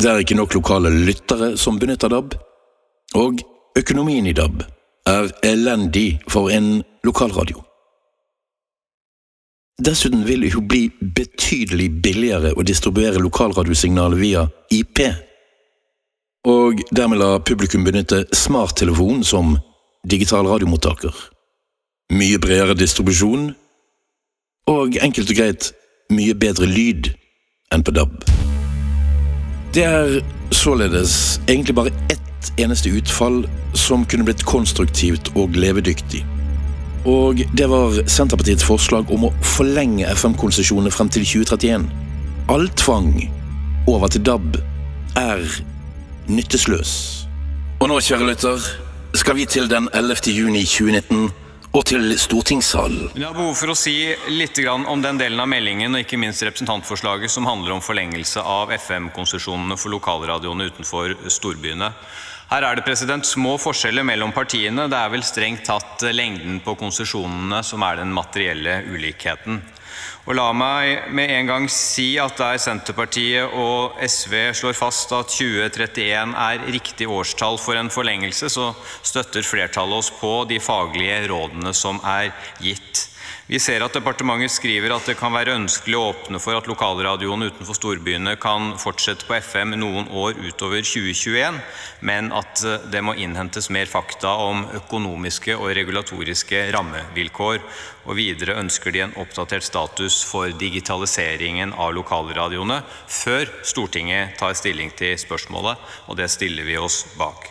Det 0.00 0.08
er 0.08 0.22
ikke 0.22 0.38
nok 0.38 0.54
lokale 0.56 0.92
lyttere 1.04 1.52
som 1.60 1.78
benytter 1.78 2.08
DAB, 2.08 2.36
og 3.20 3.42
økonomien 3.76 4.26
i 4.26 4.36
DAB 4.36 4.62
er 5.10 5.28
elendig 5.44 6.20
for 6.28 6.50
en 6.50 6.80
lokalradio. 7.04 7.60
Dessuten 9.80 10.26
vil 10.28 10.44
det 10.44 10.52
jo 10.52 10.60
bli 10.60 10.86
betydelig 11.00 11.88
billigere 12.04 12.52
å 12.52 12.64
distribuere 12.64 13.20
lokalradiosignaler 13.20 14.20
via 14.20 14.44
IP. 14.72 15.00
Og 16.48 16.82
dermed 16.92 17.20
la 17.20 17.38
publikum 17.40 17.84
benytte 17.84 18.26
smarttelefon 18.36 19.24
som 19.24 19.56
digital 20.06 20.46
radiomottaker. 20.46 21.14
Mye 22.12 22.38
bredere 22.42 22.74
distribusjon, 22.74 23.52
og 24.70 24.96
enkelt 25.02 25.30
og 25.30 25.36
greit 25.36 25.70
mye 26.10 26.34
bedre 26.34 26.66
lyd 26.66 27.12
enn 27.74 27.84
på 27.86 27.94
DAB. 27.94 28.24
Det 29.74 29.84
er 29.86 30.18
således 30.50 31.40
egentlig 31.46 31.76
bare 31.78 31.94
ett 32.10 32.52
eneste 32.58 32.90
utfall 32.90 33.44
som 33.74 34.04
kunne 34.04 34.26
blitt 34.26 34.42
konstruktivt 34.44 35.30
og 35.36 35.54
levedyktig. 35.54 36.24
Og 37.06 37.44
det 37.56 37.68
var 37.70 37.96
Senterpartiets 38.10 38.66
forslag 38.66 39.10
om 39.14 39.28
å 39.28 39.32
forlenge 39.46 40.08
FM-konsesjonene 40.10 40.92
frem 40.92 41.08
til 41.12 41.24
2031. 41.24 41.86
All 42.50 42.68
tvang 42.76 43.14
over 43.88 44.10
til 44.12 44.24
DAB 44.26 44.58
er 45.16 45.46
nyttesløs. 46.28 46.92
Og 47.80 47.88
nå, 47.88 48.00
kjære 48.04 48.26
lytter, 48.28 48.66
skal 49.14 49.36
vi 49.36 49.46
til 49.46 49.68
den 49.70 49.88
11. 49.94 50.30
juni 50.30 50.62
2019 50.66 51.30
og 51.70 51.84
til 51.86 52.12
stortingssalen. 52.18 53.10
Jeg 53.14 53.26
har 53.26 53.34
behov 53.36 53.54
for 53.58 53.72
å 53.72 53.78
si 53.78 53.94
litt 54.30 54.58
om 54.66 55.02
den 55.02 55.20
delen 55.20 55.40
av 55.42 55.48
meldingen 55.50 55.94
og 55.94 56.02
ikke 56.02 56.18
minst 56.18 56.42
representantforslaget 56.46 57.30
som 57.30 57.46
handler 57.46 57.76
om 57.76 57.82
forlengelse 57.84 58.42
av 58.42 58.72
FM-konsesjonene 58.74 59.78
for 59.78 59.94
lokalradioene 59.94 60.70
utenfor 60.70 61.14
storbyene. 61.30 61.92
Her 62.50 62.66
er 62.66 62.78
det 62.78 62.86
president 62.86 63.26
små 63.26 63.54
forskjeller 63.62 64.02
mellom 64.02 64.32
partiene. 64.34 64.88
Det 64.90 64.98
er 64.98 65.12
vel 65.12 65.22
strengt 65.22 65.62
tatt 65.68 66.02
lengden 66.10 66.58
på 66.64 66.74
konsesjonene 66.80 67.62
som 67.66 67.86
er 67.86 68.02
den 68.02 68.10
materielle 68.14 68.80
ulikheten. 68.90 69.60
Og 70.28 70.36
La 70.38 70.48
meg 70.54 71.10
med 71.16 71.32
en 71.34 71.50
gang 71.50 71.68
si 71.72 72.12
at 72.22 72.38
der 72.38 72.60
Senterpartiet 72.62 73.52
og 73.56 73.98
SV 74.00 74.34
slår 74.56 74.78
fast 74.78 75.12
at 75.16 75.32
2031 75.34 76.34
er 76.46 76.66
riktig 76.70 77.08
årstall 77.10 77.58
for 77.60 77.78
en 77.80 77.90
forlengelse, 77.92 78.50
så 78.52 78.70
støtter 79.02 79.46
flertallet 79.46 80.04
oss 80.04 80.12
på 80.20 80.44
de 80.50 80.60
faglige 80.62 81.24
rådene 81.32 81.74
som 81.76 82.00
er 82.06 82.30
gitt. 82.62 83.09
Vi 83.50 83.58
ser 83.58 83.82
at 83.82 83.96
departementet 83.96 84.52
skriver 84.54 84.92
at 84.94 85.08
det 85.10 85.16
kan 85.18 85.32
være 85.34 85.56
ønskelig 85.58 85.96
å 85.98 86.04
åpne 86.12 86.38
for 86.38 86.54
at 86.54 86.68
lokalradioene 86.70 87.48
utenfor 87.50 87.74
storbyene 87.74 88.36
kan 88.38 88.76
fortsette 88.78 89.26
på 89.26 89.34
FM 89.42 89.74
noen 89.80 90.06
år 90.14 90.38
utover 90.38 90.84
2021, 90.86 91.58
men 92.06 92.30
at 92.30 92.62
det 92.92 93.02
må 93.02 93.16
innhentes 93.18 93.66
mer 93.74 93.90
fakta 93.90 94.36
om 94.44 94.62
økonomiske 94.78 95.56
og 95.58 95.74
regulatoriske 95.80 96.62
rammevilkår. 96.76 97.58
Og 98.06 98.20
videre 98.20 98.54
ønsker 98.62 98.94
de 98.94 99.02
en 99.08 99.18
oppdatert 99.18 99.66
status 99.66 100.22
for 100.30 100.54
digitaliseringen 100.54 101.74
av 101.74 101.90
lokalradioene 101.98 102.84
før 103.10 103.50
Stortinget 103.66 104.38
tar 104.38 104.54
stilling 104.54 104.94
til 104.94 105.18
spørsmålet, 105.18 105.90
og 106.06 106.22
det 106.22 106.30
stiller 106.30 106.70
vi 106.70 106.78
oss 106.78 107.02
bak. 107.18 107.50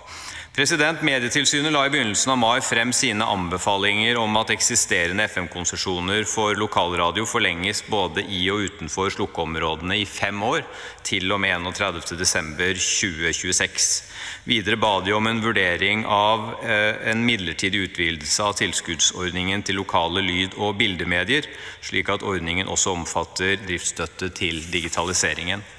President, 0.60 1.00
Medietilsynet 1.02 1.72
la 1.72 1.86
i 1.88 1.90
begynnelsen 1.90 2.32
av 2.34 2.38
mai 2.38 2.60
frem 2.60 2.92
sine 2.92 3.24
anbefalinger 3.24 4.18
om 4.20 4.36
at 4.42 4.50
eksisterende 4.52 5.24
FM-konsesjoner 5.32 6.26
for 6.28 6.52
lokalradio 6.60 7.24
forlenges 7.32 7.80
både 7.88 8.28
i 8.28 8.52
og 8.52 8.68
utenfor 8.68 9.08
slukkeområdene 9.16 9.96
i 10.02 10.04
fem 10.04 10.36
år, 10.44 10.68
til 11.08 11.32
og 11.32 11.40
med 11.46 11.64
31.12.2026. 11.64 14.04
Videre 14.52 14.76
ba 14.84 15.00
de 15.00 15.16
om 15.16 15.24
en 15.32 15.40
vurdering 15.48 16.04
av 16.04 16.60
eh, 16.60 17.08
en 17.14 17.24
midlertidig 17.24 17.88
utvidelse 17.88 18.44
av 18.44 18.60
tilskuddsordningen 18.60 19.64
til 19.64 19.80
lokale 19.80 20.20
lyd- 20.28 20.60
og 20.60 20.76
bildemedier, 20.84 21.48
slik 21.80 22.12
at 22.12 22.28
ordningen 22.36 22.68
også 22.68 23.00
omfatter 23.00 23.56
driftsstøtte 23.64 24.28
til 24.44 24.60
digitaliseringen. 24.76 25.79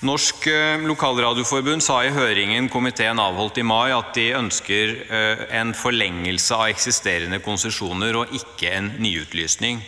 Norsk 0.00 0.46
eh, 0.46 0.80
Lokalradioforbund 0.88 1.82
sa 1.84 1.98
i 2.06 2.12
høringen 2.14 2.70
komiteen 2.72 3.18
avholdt 3.20 3.58
i 3.60 3.64
mai 3.68 3.92
at 3.92 4.14
de 4.16 4.30
ønsker 4.32 4.94
eh, 5.12 5.42
en 5.58 5.74
forlengelse 5.76 6.56
av 6.56 6.70
eksisterende 6.72 7.36
konsesjoner 7.44 8.16
og 8.16 8.32
ikke 8.32 8.70
en 8.78 8.88
nyutlysning. 8.96 9.82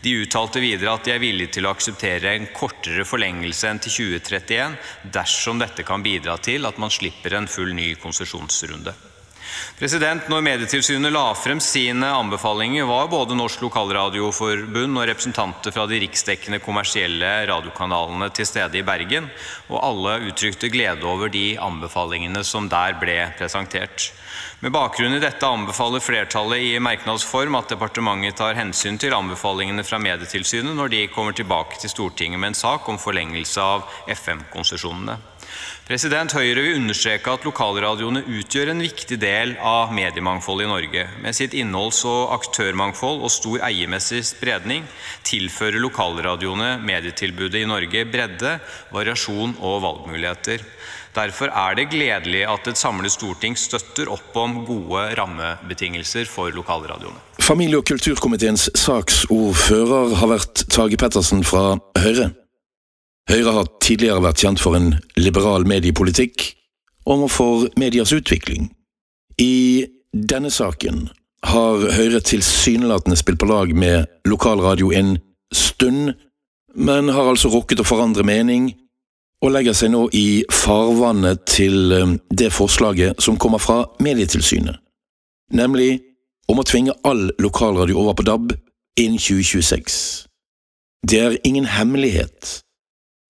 De 0.00 0.14
uttalte 0.22 0.62
videre 0.64 0.94
at 0.96 1.04
de 1.04 1.12
er 1.12 1.20
villige 1.20 1.58
til 1.58 1.68
å 1.68 1.74
akseptere 1.74 2.32
en 2.38 2.48
kortere 2.56 3.04
forlengelse 3.04 3.68
enn 3.68 3.82
til 3.84 3.92
2031 4.16 4.80
dersom 5.18 5.60
dette 5.60 5.84
kan 5.84 6.00
bidra 6.00 6.38
til 6.40 6.64
at 6.64 6.80
man 6.80 6.94
slipper 6.94 7.36
en 7.36 7.50
full 7.52 7.76
ny 7.76 7.90
konsesjonsrunde. 8.00 8.96
Når 9.78 10.42
Medietilsynet 10.42 11.12
la 11.14 11.32
frem 11.38 11.60
sine 11.62 12.08
anbefalinger, 12.10 12.84
var 12.88 13.08
både 13.12 13.36
Norsk 13.38 13.62
Lokalradioforbund 13.62 14.98
og 14.98 15.06
representanter 15.10 15.74
fra 15.74 15.86
de 15.86 16.00
riksdekkende 16.02 16.58
kommersielle 16.64 17.30
radiokanalene 17.50 18.30
til 18.34 18.48
stede 18.48 18.80
i 18.80 18.86
Bergen, 18.86 19.30
og 19.70 19.82
alle 19.82 20.18
uttrykte 20.30 20.70
glede 20.72 21.06
over 21.06 21.30
de 21.32 21.56
anbefalingene 21.62 22.42
som 22.44 22.68
der 22.68 22.98
ble 23.00 23.20
presentert. 23.38 24.10
Med 24.60 24.74
bakgrunn 24.74 25.14
i 25.14 25.22
dette 25.22 25.46
anbefaler 25.46 26.02
flertallet 26.02 26.64
i 26.66 26.78
merknadsform 26.82 27.54
at 27.60 27.70
departementet 27.70 28.40
tar 28.40 28.58
hensyn 28.58 28.98
til 28.98 29.14
anbefalingene 29.14 29.84
fra 29.86 30.00
Medietilsynet 30.02 30.74
når 30.74 30.90
de 30.94 31.06
kommer 31.14 31.36
tilbake 31.38 31.78
til 31.78 31.92
Stortinget 31.94 32.42
med 32.42 32.52
en 32.52 32.58
sak 32.58 32.88
om 32.90 32.98
forlengelse 32.98 33.62
av 33.62 33.86
FM-konsesjonene. 34.10 35.20
President 35.88 36.34
Høyre 36.36 36.60
vil 36.60 36.76
understreke 36.82 37.32
at 37.32 37.46
lokalradioene 37.48 38.20
utgjør 38.28 38.74
en 38.74 38.82
viktig 38.84 39.16
del 39.22 39.54
av 39.64 39.94
mediemangfoldet 39.96 40.66
i 40.66 40.70
Norge. 40.70 41.04
Med 41.24 41.36
sitt 41.36 41.54
innholds- 41.56 42.02
og 42.08 42.34
aktørmangfold 42.36 43.22
og 43.24 43.32
stor 43.32 43.62
eiermessig 43.64 44.20
spredning 44.28 44.84
tilfører 45.24 45.80
lokalradioene 45.80 46.74
medietilbudet 46.84 47.62
i 47.62 47.70
Norge 47.70 48.04
bredde, 48.12 48.58
variasjon 48.92 49.56
og 49.64 49.80
valgmuligheter. 49.86 50.66
Derfor 51.16 51.50
er 51.50 51.78
det 51.78 51.88
gledelig 51.90 52.42
at 52.46 52.68
et 52.68 52.78
samlet 52.78 53.14
storting 53.14 53.56
støtter 53.58 54.10
opp 54.12 54.36
om 54.38 54.60
gode 54.68 55.06
rammebetingelser 55.18 56.28
for 56.28 56.52
lokalradioene. 56.54 57.16
Familie- 57.40 57.80
og 57.80 57.88
kulturkomiteens 57.88 58.68
saksordfører 58.76 60.14
har 60.20 60.30
vært 60.34 60.66
Tage 60.68 61.00
Pettersen 61.00 61.40
fra 61.48 61.78
Høyre. 61.96 62.28
Høyre 63.28 63.52
har 63.52 63.68
tidligere 63.84 64.24
vært 64.24 64.40
kjent 64.40 64.60
for 64.60 64.76
en 64.78 64.94
liberal 65.20 65.66
mediepolitikk 65.68 66.46
og 67.08 67.26
for 67.32 67.66
medias 67.76 68.12
utvikling. 68.16 68.70
I 69.40 69.84
denne 70.12 70.50
saken 70.50 71.08
har 71.44 71.84
Høyre 71.92 72.20
tilsynelatende 72.24 73.18
spilt 73.20 73.40
på 73.40 73.48
lag 73.50 73.74
med 73.76 74.08
lokalradio 74.24 74.90
en 74.96 75.18
stund, 75.52 76.14
men 76.74 77.08
har 77.12 77.28
altså 77.28 77.50
rukket 77.52 77.82
å 77.82 77.86
forandre 77.86 78.24
mening, 78.24 78.72
og 79.44 79.52
legger 79.54 79.76
seg 79.76 79.92
nå 79.92 80.08
i 80.16 80.42
farvannet 80.50 81.44
til 81.46 81.92
eh, 81.94 82.14
det 82.34 82.48
forslaget 82.50 83.20
som 83.22 83.36
kommer 83.38 83.62
fra 83.62 83.84
Medietilsynet, 84.02 84.80
nemlig 85.54 86.00
om 86.50 86.58
å 86.58 86.66
tvinge 86.66 86.96
all 87.06 87.28
lokalradio 87.38 88.00
over 88.00 88.16
på 88.18 88.26
DAB 88.26 88.56
innen 88.98 89.20
2026. 89.20 90.00
Det 91.06 91.20
er 91.22 91.38
ingen 91.46 91.68
hemmelighet 91.70 92.64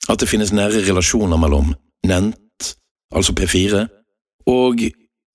at 0.09 0.21
det 0.21 0.29
finnes 0.29 0.53
nære 0.53 0.85
relasjoner 0.89 1.37
mellom 1.37 1.75
Nent, 2.07 2.75
altså 3.15 3.35
P4, 3.37 3.87
og 4.47 4.81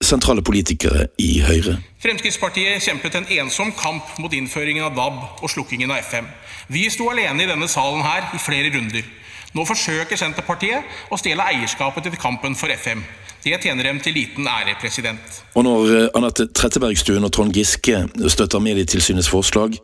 sentrale 0.04 0.42
politikere 0.42 1.08
i 1.20 1.40
Høyre. 1.40 1.78
Fremskrittspartiet 2.04 2.84
kjempet 2.84 3.16
en 3.16 3.28
ensom 3.40 3.72
kamp 3.78 4.18
mot 4.20 4.34
innføringen 4.34 4.84
av 4.84 4.96
DAB 4.98 5.44
og 5.44 5.52
slukkingen 5.52 5.92
av 5.92 6.04
FM. 6.04 6.28
Vi 6.74 6.88
sto 6.92 7.10
alene 7.12 7.46
i 7.46 7.50
denne 7.50 7.70
salen 7.72 8.04
her 8.04 8.34
i 8.36 8.42
flere 8.42 8.72
runder. 8.76 9.06
Nå 9.54 9.66
forsøker 9.70 10.18
Senterpartiet 10.18 11.14
å 11.14 11.20
stjele 11.22 11.46
eierskapet 11.46 12.08
til 12.08 12.18
kampen 12.18 12.58
for 12.58 12.74
FM. 12.74 13.04
Det 13.44 13.60
tjener 13.62 13.84
dem 13.84 14.00
til 14.00 14.16
liten 14.16 14.48
ære. 14.48 14.76
president. 14.82 15.44
Og 15.56 15.64
når 15.64 15.96
eh, 15.96 16.10
Anette 16.16 16.48
Trettebergstuen 16.48 17.24
og 17.24 17.32
Trond 17.32 17.54
Giske 17.54 18.08
støtter 18.28 18.60
Medietilsynets 18.60 19.30
forslag, 19.30 19.76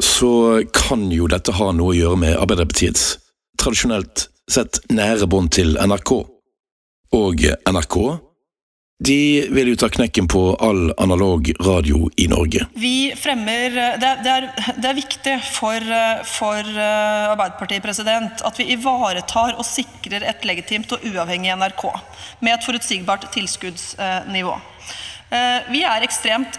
så 0.00 0.64
kan 0.74 1.10
jo 1.12 1.28
dette 1.28 1.52
ha 1.52 1.72
noe 1.76 1.92
å 1.92 1.98
gjøre 1.98 2.16
med 2.16 2.38
Arbeiderpartiets 2.40 3.18
tradisjonelt 3.60 4.28
sett 4.50 4.80
nære 4.90 5.28
bånd 5.30 5.52
til 5.54 5.76
NRK. 5.78 6.16
Og 7.20 7.46
NRK 7.68 7.96
de 9.00 9.48
vil 9.48 9.70
jo 9.70 9.78
ta 9.80 9.88
knekken 9.88 10.26
på 10.28 10.42
all 10.60 10.90
analog 11.00 11.46
radio 11.64 12.10
i 12.20 12.26
Norge. 12.28 12.66
Vi 12.76 13.12
fremmer, 13.16 13.72
Det, 13.96 14.10
det, 14.24 14.34
er, 14.34 14.48
det 14.76 14.90
er, 14.90 14.98
viktig 14.98 15.36
for, 15.54 15.92
for 16.28 16.60
eh, 16.60 17.30
Arbeiderpartiet 17.32 17.80
president, 17.80 18.44
at 18.44 18.60
vi 18.60 18.68
ivaretar 18.74 19.56
og 19.56 19.64
sikrer 19.64 20.26
et 20.28 20.44
legitimt 20.44 20.92
og 20.92 21.06
uavhengig 21.08 21.54
NRK 21.56 21.86
med 22.44 22.58
et 22.58 22.66
forutsigbart 22.66 23.30
tilskuddsnivå. 23.32 24.58
Vi 25.70 25.80
er 25.86 26.02
ekstremt, 26.02 26.56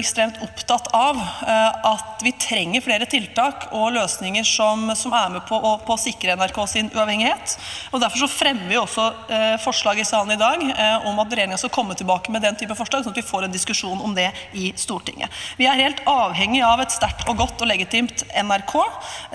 ekstremt 0.00 0.40
opptatt 0.42 0.88
av 0.96 1.18
at 1.86 2.24
vi 2.24 2.32
trenger 2.42 2.82
flere 2.82 3.06
tiltak 3.06 3.68
og 3.76 3.92
løsninger 3.94 4.46
som, 4.46 4.88
som 4.98 5.14
er 5.14 5.28
med 5.36 5.44
på 5.46 5.54
å, 5.54 5.76
på 5.86 5.94
å, 5.94 6.00
sikre 6.00 6.34
NRK 6.40 6.58
sin 6.72 6.90
uavhengighet. 6.90 7.54
Og 7.92 8.02
Derfor 8.02 8.24
så 8.24 8.30
fremmer 8.32 8.66
vi 8.66 8.80
også 8.80 9.04
forslag 9.62 10.00
i 10.02 10.06
salen 10.08 10.34
i 10.34 10.40
dag 10.40 10.64
om 11.06 11.22
at 11.22 11.30
regjeringen 11.30 11.60
skal 11.60 11.74
komme 11.76 11.94
tilbake 11.98 12.34
med 12.34 12.42
den 12.42 12.58
type 12.58 12.74
forslag, 12.78 13.04
sånn 13.04 13.14
at 13.14 13.20
vi 13.20 13.28
får 13.28 13.46
en 13.46 13.54
diskusjon 13.54 14.02
om 14.02 14.16
det 14.16 14.32
i 14.58 14.72
Stortinget. 14.74 15.30
Vi 15.60 15.70
er 15.70 15.78
helt 15.78 16.02
avhengig 16.10 16.64
av 16.66 16.82
et 16.82 16.94
sterkt 16.94 17.28
og 17.30 17.38
godt 17.44 17.62
og 17.62 17.70
legitimt 17.70 18.26
NRK. 18.34 18.74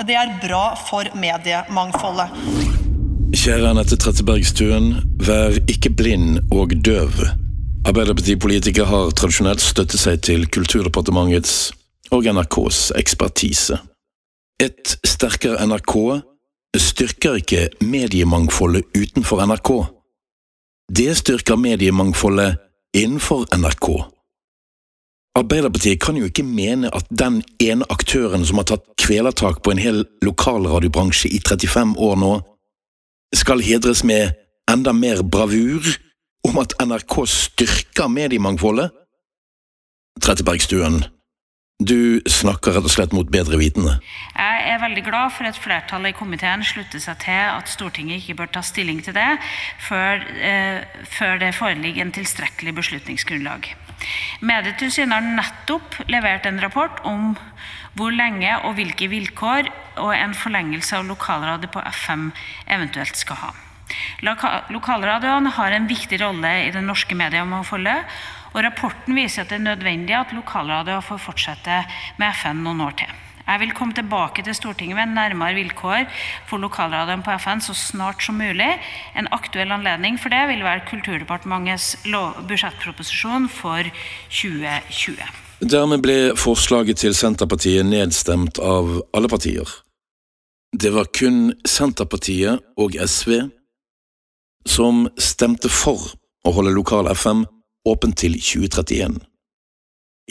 Det 0.04 0.20
er 0.20 0.36
bra 0.44 0.72
for 0.90 1.08
mediemangfoldet. 1.16 2.82
Kjære 3.32 3.70
Anette 3.72 3.96
Trettebergstuen, 3.96 4.92
vær 5.24 5.56
ikke 5.72 5.94
blind 5.96 6.52
og 6.52 6.76
døv. 6.84 7.41
Arbeiderpartipolitikere 7.82 8.86
har 8.86 9.14
tradisjonelt 9.18 9.62
støttet 9.64 9.98
seg 9.98 10.20
til 10.22 10.44
Kulturdepartementets 10.54 11.72
og 12.14 12.28
NRKs 12.30 12.92
ekspertise. 13.00 13.80
Et 14.62 14.94
sterkere 15.08 15.64
NRK 15.66 15.96
styrker 16.78 17.40
ikke 17.42 17.64
mediemangfoldet 17.82 18.86
utenfor 18.94 19.42
NRK. 19.50 19.72
Det 20.94 21.10
styrker 21.18 21.58
mediemangfoldet 21.58 22.60
innenfor 22.94 23.48
NRK. 23.58 23.90
Arbeiderpartiet 25.42 26.04
kan 26.04 26.20
jo 26.20 26.30
ikke 26.30 26.46
mene 26.46 26.92
at 26.94 27.10
den 27.10 27.42
ene 27.64 27.88
aktøren 27.90 28.46
som 28.46 28.62
har 28.62 28.70
tatt 28.76 28.86
kvelertak 29.02 29.64
på 29.66 29.74
en 29.74 29.82
hel 29.82 30.04
lokalradiobransje 30.22 31.34
i 31.34 31.42
35 31.42 31.98
år 31.98 32.22
nå, 32.22 32.32
skal 33.34 33.64
hedres 33.64 34.04
med 34.06 34.36
enda 34.70 34.94
mer 34.94 35.24
bravur 35.24 35.88
om 36.48 36.62
at 36.62 36.76
NRK 36.82 37.16
styrker 37.30 38.12
mediemangfoldet? 38.12 38.92
Trettebergstuen, 40.22 41.04
du 41.82 42.22
snakker 42.30 42.76
rett 42.76 42.86
og 42.86 42.94
slett 42.94 43.14
mot 43.16 43.30
bedre 43.34 43.58
vitende. 43.58 43.96
Jeg 44.36 44.66
er 44.70 44.82
veldig 44.84 45.02
glad 45.08 45.32
for 45.34 45.50
at 45.50 45.58
flertallet 45.58 46.14
i 46.14 46.18
komiteen 46.18 46.62
slutter 46.68 47.02
seg 47.02 47.18
til 47.24 47.40
at 47.56 47.72
Stortinget 47.72 48.22
ikke 48.22 48.38
bør 48.42 48.52
ta 48.54 48.62
stilling 48.66 49.00
til 49.02 49.16
det 49.18 49.30
før, 49.88 50.22
eh, 50.22 50.84
før 51.10 51.40
det 51.42 51.56
foreligger 51.58 52.06
en 52.06 52.14
tilstrekkelig 52.14 52.76
beslutningsgrunnlag. 52.78 53.72
Medietilsynet 54.42 55.14
har 55.14 55.26
nettopp 55.26 55.98
levert 56.10 56.46
en 56.46 56.62
rapport 56.62 57.02
om 57.04 57.34
hvor 57.98 58.14
lenge 58.14 58.54
og 58.62 58.78
hvilke 58.78 59.10
vilkår 59.10 59.74
og 59.98 60.14
en 60.16 60.38
forlengelse 60.38 60.98
av 60.98 61.10
lokalradio 61.10 61.70
på 61.74 61.82
FM 61.82 62.32
eventuelt 62.70 63.18
skal 63.18 63.42
ha. 63.42 63.54
Lokalradioene 64.22 65.56
har 65.58 65.76
en 65.76 65.90
viktig 65.90 66.22
rolle 66.22 66.54
i 66.68 66.72
det 66.74 66.84
norske 66.86 67.18
mediemangfoldet, 67.18 68.06
og 68.52 68.64
rapporten 68.66 69.16
viser 69.16 69.44
at 69.44 69.52
det 69.52 69.62
er 69.62 69.68
nødvendig 69.70 70.16
at 70.18 70.34
lokalradioer 70.36 71.04
får 71.06 71.22
fortsette 71.30 71.84
med 72.20 72.40
FM 72.42 72.64
noen 72.66 72.88
år 72.88 72.98
til. 73.04 73.20
Jeg 73.52 73.60
vil 73.60 73.74
komme 73.76 73.96
tilbake 73.98 74.44
til 74.46 74.56
Stortinget 74.56 74.96
med 74.96 75.16
nærmere 75.16 75.58
vilkår 75.58 76.06
for 76.48 76.62
lokalradioen 76.62 77.24
på 77.26 77.34
FN 77.42 77.64
så 77.64 77.74
snart 77.76 78.24
som 78.24 78.38
mulig. 78.40 78.70
En 79.18 79.28
aktuell 79.36 79.72
anledning 79.74 80.20
for 80.22 80.32
det 80.32 80.44
vil 80.52 80.64
være 80.64 80.86
Kulturdepartementets 80.88 82.06
budsjettproposisjon 82.48 83.50
for 83.52 83.90
2020. 84.30 85.26
Dermed 85.62 86.02
ble 86.02 86.18
forslaget 86.40 87.04
til 87.04 87.18
Senterpartiet 87.18 87.86
nedstemt 87.86 88.62
av 88.64 89.02
alle 89.14 89.30
partier. 89.30 89.68
Det 90.72 90.94
var 90.96 91.10
kun 91.12 91.52
Senterpartiet 91.68 92.64
og 92.80 92.96
SV 92.96 93.52
som 94.66 95.08
stemte 95.18 95.70
for 95.70 96.14
å 96.46 96.54
holde 96.56 96.74
lokal 96.76 97.10
FM 97.12 97.46
åpen 97.88 98.14
til 98.14 98.38
2031. 98.38 99.20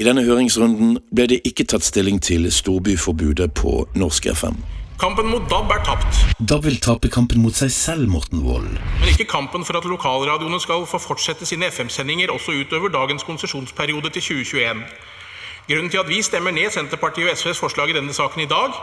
I 0.01 0.07
denne 0.07 0.23
høringsrunden 0.25 0.99
ble 1.13 1.27
det 1.33 1.41
ikke 1.45 1.67
tatt 1.69 1.85
stilling 1.85 2.21
til 2.23 2.47
storbyforbudet 2.53 3.51
på 3.59 3.85
norsk 3.99 4.31
FM. 4.33 4.61
Kampen 5.01 5.31
mot 5.33 5.45
DAB 5.49 5.71
er 5.73 5.81
tapt. 5.85 6.19
DAB 6.39 6.65
vil 6.67 6.77
tape 6.85 7.09
kampen 7.09 7.41
mot 7.41 7.57
seg 7.57 7.71
selv, 7.73 8.09
Morten 8.13 8.43
Wold. 8.45 8.69
Men 9.01 9.09
ikke 9.09 9.25
kampen 9.31 9.65
for 9.65 9.79
at 9.79 9.89
lokalradioene 9.89 10.61
skal 10.61 10.85
få 10.89 11.01
fortsette 11.01 11.49
sine 11.49 11.71
FM-sendinger 11.73 12.33
også 12.35 12.53
utover 12.53 12.93
dagens 12.93 13.25
konsesjonsperiode 13.25 14.13
til 14.13 14.27
2021. 14.45 14.85
Grunnen 15.69 15.91
til 15.91 16.01
at 16.01 16.09
vi 16.09 16.23
stemmer 16.23 16.51
ned 16.51 16.71
Senterpartiet 16.75 17.31
og 17.31 17.39
SVs 17.39 17.61
forslag 17.63 17.91
i 17.91 17.97
denne 17.97 18.15
saken 18.15 18.43
i 18.43 18.49
dag, 18.51 18.75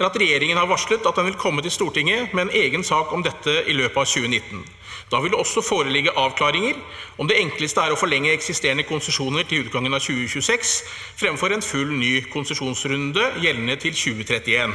er 0.00 0.06
at 0.08 0.16
regjeringen 0.20 0.58
har 0.58 0.68
varslet 0.68 1.06
at 1.06 1.16
den 1.16 1.28
vil 1.30 1.38
komme 1.40 1.62
til 1.62 1.70
Stortinget 1.70 2.34
med 2.34 2.42
en 2.42 2.54
egen 2.54 2.84
sak 2.84 3.12
om 3.12 3.22
dette 3.22 3.62
i 3.68 3.76
løpet 3.76 3.96
av 3.96 4.08
2019. 4.10 4.64
Da 5.12 5.20
vil 5.20 5.30
det 5.30 5.38
også 5.38 5.62
foreligge 5.62 6.12
avklaringer 6.16 6.74
om 7.18 7.28
det 7.28 7.38
enkleste 7.40 7.80
er 7.80 7.94
å 7.94 7.98
forlenge 7.98 8.32
eksisterende 8.32 8.86
konsesjoner 8.88 9.46
til 9.48 9.66
utgangen 9.66 9.94
av 9.94 10.02
2026, 10.02 10.74
fremfor 11.16 11.54
en 11.54 11.62
full 11.62 11.92
ny 11.94 12.12
konsesjonsrunde 12.32 13.30
gjeldende 13.44 13.76
til 13.80 13.94
2031. 13.94 14.74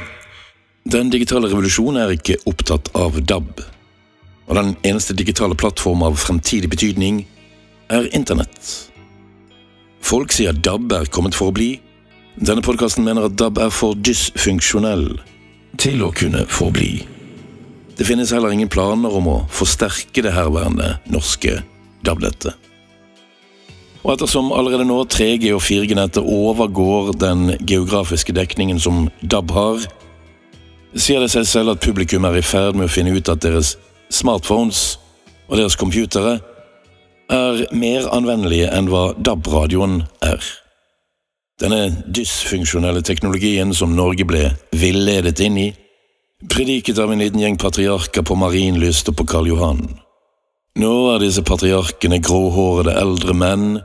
Den 0.90 1.10
digitale 1.12 1.50
revolusjonen 1.50 2.00
er 2.02 2.14
ikke 2.16 2.40
opptatt 2.48 2.88
av 2.96 3.20
DAB. 3.20 3.60
Og 4.48 4.56
den 4.56 4.76
eneste 4.82 5.14
digitale 5.14 5.54
plattform 5.54 6.02
av 6.02 6.16
fremtidig 6.18 6.70
betydning 6.72 7.26
er 7.90 8.08
Internett. 8.16 8.89
Folk 10.00 10.32
sier 10.34 10.56
DAB 10.56 10.92
er 10.96 11.10
kommet 11.12 11.36
for 11.36 11.50
å 11.50 11.54
bli. 11.54 11.74
Denne 12.40 12.64
podkasten 12.64 13.04
mener 13.06 13.28
at 13.28 13.36
DAB 13.38 13.60
er 13.60 13.72
for 13.74 13.98
dysfunksjonell 13.98 15.06
til 15.80 16.04
å 16.04 16.10
kunne 16.16 16.46
forbli. 16.50 17.04
Det 17.98 18.06
finnes 18.08 18.32
heller 18.32 18.54
ingen 18.54 18.70
planer 18.72 19.12
om 19.12 19.28
å 19.28 19.38
forsterke 19.52 20.24
det 20.24 20.32
herværende 20.32 20.94
norske 21.12 21.60
DAB-nettet. 22.06 22.56
Og 24.00 24.14
ettersom 24.14 24.48
allerede 24.56 24.86
nå 24.88 25.02
3G- 25.12 25.52
og 25.52 25.60
4G-nettet 25.60 26.24
overgår 26.24 27.12
den 27.20 27.50
geografiske 27.68 28.32
dekningen 28.32 28.80
som 28.80 29.10
DAB 29.20 29.52
har, 29.52 29.84
sier 30.96 31.20
det 31.20 31.28
seg 31.34 31.44
selv 31.46 31.74
at 31.74 31.84
publikum 31.84 32.24
er 32.24 32.40
i 32.40 32.44
ferd 32.44 32.78
med 32.78 32.88
å 32.88 32.92
finne 32.92 33.12
ut 33.12 33.28
at 33.28 33.42
deres 33.44 33.76
smartphones 34.10 34.96
og 35.50 35.58
deres 35.60 35.76
computere 35.78 36.38
er 37.30 37.62
mer 37.76 38.08
anvendelige 38.14 38.70
enn 38.74 38.90
hva 38.90 39.10
DAB-radioen 39.18 40.02
er. 40.26 40.42
Denne 41.60 41.90
dysfunksjonelle 42.08 43.02
teknologien 43.06 43.74
som 43.76 43.94
Norge 43.94 44.24
ble 44.26 44.46
villedet 44.72 45.40
inn 45.44 45.58
i, 45.60 45.68
prediket 46.50 46.98
av 46.98 47.12
en 47.12 47.20
liten 47.20 47.42
gjeng 47.42 47.58
patriarker 47.60 48.24
på 48.24 48.36
Marienlyst 48.40 49.12
og 49.12 49.18
på 49.20 49.26
Karl 49.28 49.50
Johan. 49.50 49.82
Nå 50.80 50.94
er 51.12 51.20
disse 51.20 51.44
patriarkene 51.44 52.20
gråhårede 52.24 52.94
eldre 52.96 53.34
menn, 53.36 53.80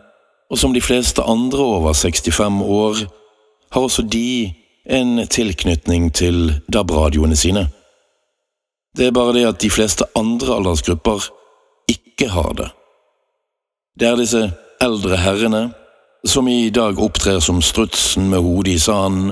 og 0.49 0.61
som 0.61 0.73
de 0.73 0.83
fleste 0.83 1.23
andre 1.25 1.63
over 1.63 1.97
65 1.97 2.61
år, 2.61 3.05
har 3.73 3.81
også 3.81 4.05
de 4.07 4.53
en 4.85 5.17
tilknytning 5.27 6.11
til 6.13 6.53
DAB-radioene 6.71 7.35
sine. 7.35 7.65
Det 8.95 9.09
er 9.09 9.15
bare 9.15 9.33
det 9.35 9.47
at 9.49 9.59
de 9.59 9.69
fleste 9.73 10.05
andre 10.15 10.55
aldersgrupper 10.55 11.27
ikke 11.91 12.29
har 12.31 12.53
det. 12.61 12.69
Det 13.95 14.07
er 14.09 14.17
disse 14.19 14.41
eldre 14.83 15.15
herrene 15.23 15.69
som 16.27 16.49
i 16.51 16.67
dag 16.73 16.97
opptrer 16.99 17.39
som 17.39 17.61
strutsen 17.63 18.27
med 18.27 18.43
hodet 18.43 18.73
i 18.73 18.81
sanden, 18.83 19.31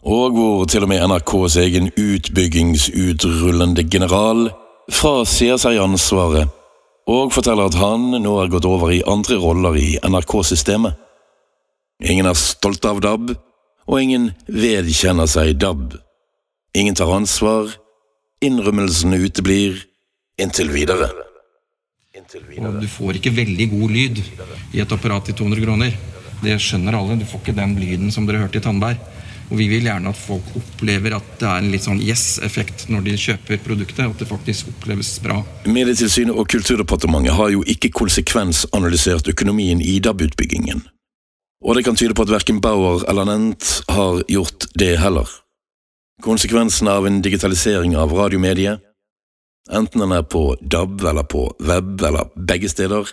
og 0.00 0.32
hvor 0.32 0.64
til 0.64 0.86
og 0.86 0.88
med 0.88 1.04
NRKs 1.04 1.58
egen 1.60 1.90
utbyggingsutrullende 1.92 3.84
general 3.92 4.46
frasier 4.88 5.60
seg 5.60 5.82
ansvaret 5.84 6.48
og 7.10 7.34
forteller 7.34 7.68
at 7.68 7.76
han 7.76 8.08
nå 8.24 8.34
er 8.40 8.48
gått 8.48 8.64
over 8.64 8.94
i 8.94 9.04
andre 9.04 9.36
roller 9.42 9.76
i 9.76 9.92
NRK-systemet. 10.00 10.96
Ingen 12.00 12.30
er 12.30 12.40
stolt 12.40 12.86
av 12.88 13.02
DAB, 13.04 13.34
og 13.84 14.00
ingen 14.00 14.30
vedkjenner 14.48 15.28
seg 15.28 15.58
DAB. 15.60 15.98
Ingen 16.72 16.96
tar 16.96 17.12
ansvar, 17.12 17.68
innrømmelsene 18.40 19.20
uteblir, 19.26 19.82
inntil 20.40 20.72
videre. 20.72 21.10
Og 22.60 22.80
du 22.80 22.88
får 22.90 23.18
ikke 23.18 23.32
veldig 23.34 23.66
god 23.72 23.94
lyd 23.94 24.20
i 24.74 24.82
et 24.82 24.92
apparat 24.92 25.28
til 25.28 25.38
200 25.42 25.64
kroner. 25.64 25.96
Det 26.40 26.56
skjønner 26.62 26.96
alle. 26.96 27.18
Du 27.20 27.26
får 27.28 27.42
ikke 27.42 27.56
den 27.56 27.74
lyden 27.80 28.12
som 28.14 28.28
dere 28.28 28.42
hørte 28.44 28.60
i 28.60 28.64
Tandberg. 28.64 29.00
Og 29.50 29.58
vi 29.58 29.66
vil 29.66 29.88
gjerne 29.88 30.12
at 30.12 30.18
folk 30.18 30.46
opplever 30.54 31.16
at 31.16 31.30
det 31.40 31.48
er 31.48 31.58
en 31.58 31.72
litt 31.72 31.82
sånn 31.82 31.98
yes-effekt 31.98 32.86
når 32.92 33.02
de 33.08 33.16
kjøper 33.18 33.60
produktet. 33.64 34.04
At 34.06 34.22
det 34.22 34.28
faktisk 34.30 34.70
oppleves 34.70 35.16
bra. 35.24 35.40
Medietilsynet 35.66 36.36
og 36.36 36.46
Kulturdepartementet 36.52 37.34
har 37.34 37.50
jo 37.56 37.64
ikke 37.66 37.90
konsekvensanalysert 37.98 39.32
økonomien 39.32 39.82
i 39.82 39.98
DAB-utbyggingen. 40.02 40.84
Og 41.60 41.76
det 41.76 41.84
kan 41.84 41.98
tyde 41.98 42.14
på 42.16 42.24
at 42.24 42.32
verken 42.32 42.60
Bauer 42.62 43.02
eller 43.10 43.26
Nent 43.28 43.80
har 43.90 44.22
gjort 44.30 44.70
det 44.80 44.94
heller. 45.02 45.28
Konsekvensene 46.24 46.94
av 46.94 47.08
en 47.08 47.20
digitalisering 47.24 47.96
av 47.98 48.12
radiomediet, 48.16 48.80
enten 49.72 50.02
den 50.04 50.12
er 50.12 50.22
på 50.22 50.54
DAB 50.60 51.04
eller 51.04 51.26
på 51.26 51.46
web 51.60 52.02
eller 52.02 52.30
begge 52.36 52.68
steder, 52.68 53.08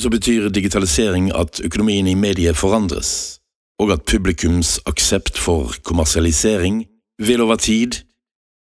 så 0.00 0.10
betyr 0.10 0.48
digitalisering 0.48 1.30
at 1.36 1.60
økonomien 1.64 2.06
i 2.06 2.14
mediet 2.14 2.56
forandres 2.56 3.40
og 3.80 3.92
at 3.94 4.04
publikums 4.04 4.78
aksept 4.86 5.38
for 5.38 5.72
kommersialisering 5.84 6.84
vil 7.18 7.40
over 7.40 7.56
tid 7.56 8.02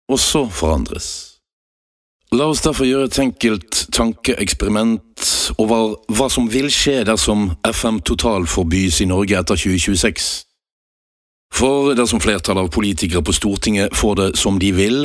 også 0.08 0.48
forandres. 0.48 1.08
La 2.32 2.46
oss 2.48 2.62
derfor 2.64 2.88
gjøre 2.88 3.10
et 3.10 3.18
enkelt 3.20 3.82
tankeeksperiment 3.92 5.26
over 5.60 5.98
hva 6.16 6.30
som 6.32 6.48
vil 6.48 6.70
skje 6.72 7.02
dersom 7.04 7.50
FM 7.68 8.00
Total 8.08 8.46
forbys 8.48 9.02
i 9.04 9.08
Norge 9.10 9.36
etter 9.36 9.58
2026. 9.60 10.30
For 11.52 11.92
dersom 11.92 12.22
flertallet 12.24 12.64
av 12.64 12.72
politikere 12.72 13.20
på 13.20 13.34
Stortinget 13.36 13.92
får 13.96 14.14
det 14.16 14.30
som 14.40 14.56
de 14.56 14.72
vil, 14.72 15.04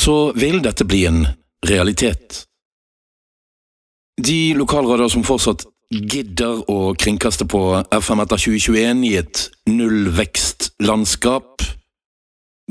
så 0.00 0.32
vil 0.36 0.62
dette 0.64 0.86
bli 0.86 1.04
en 1.06 1.26
realitet. 1.66 2.44
De 4.20 4.54
lokalradioer 4.54 5.10
som 5.10 5.24
fortsatt 5.26 5.66
gidder 5.90 6.62
å 6.70 6.94
kringkaste 6.98 7.46
på 7.50 7.60
FM 7.92 8.22
etter 8.24 8.40
2021 8.40 9.04
i 9.06 9.12
et 9.20 9.42
nullvekstlandskap, 9.70 11.62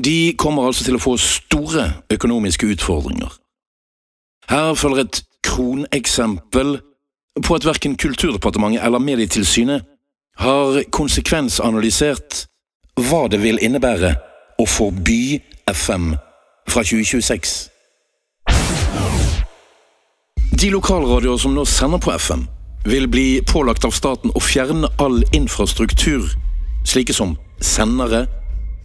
de 0.04 0.34
kommer 0.40 0.66
altså 0.66 0.88
til 0.88 0.98
å 0.98 1.02
få 1.02 1.14
store 1.20 1.86
økonomiske 2.12 2.66
utfordringer. 2.74 3.30
Her 4.50 4.74
følger 4.74 5.04
et 5.04 5.22
kroneksempel 5.44 6.78
på 7.44 7.56
at 7.56 7.66
verken 7.66 7.96
Kulturdepartementet 7.96 8.84
eller 8.84 9.02
Medietilsynet 9.02 9.86
har 10.42 10.82
konsekvensanalysert 10.90 12.44
hva 13.08 13.24
det 13.30 13.40
vil 13.42 13.60
innebære 13.62 14.14
å 14.60 14.66
forby 14.70 15.38
FM 15.70 16.14
fra 16.68 16.82
2026. 16.82 17.70
De 20.60 20.70
lokalradioer 20.70 21.38
som 21.38 21.54
nå 21.54 21.64
sender 21.68 21.98
på 21.98 22.12
FM, 22.12 22.46
vil 22.84 23.08
bli 23.08 23.42
pålagt 23.48 23.84
av 23.84 23.94
staten 23.96 24.32
å 24.36 24.40
fjerne 24.40 24.88
all 25.00 25.22
infrastruktur, 25.36 26.28
slike 26.84 27.16
som 27.16 27.34
sendere, 27.64 28.26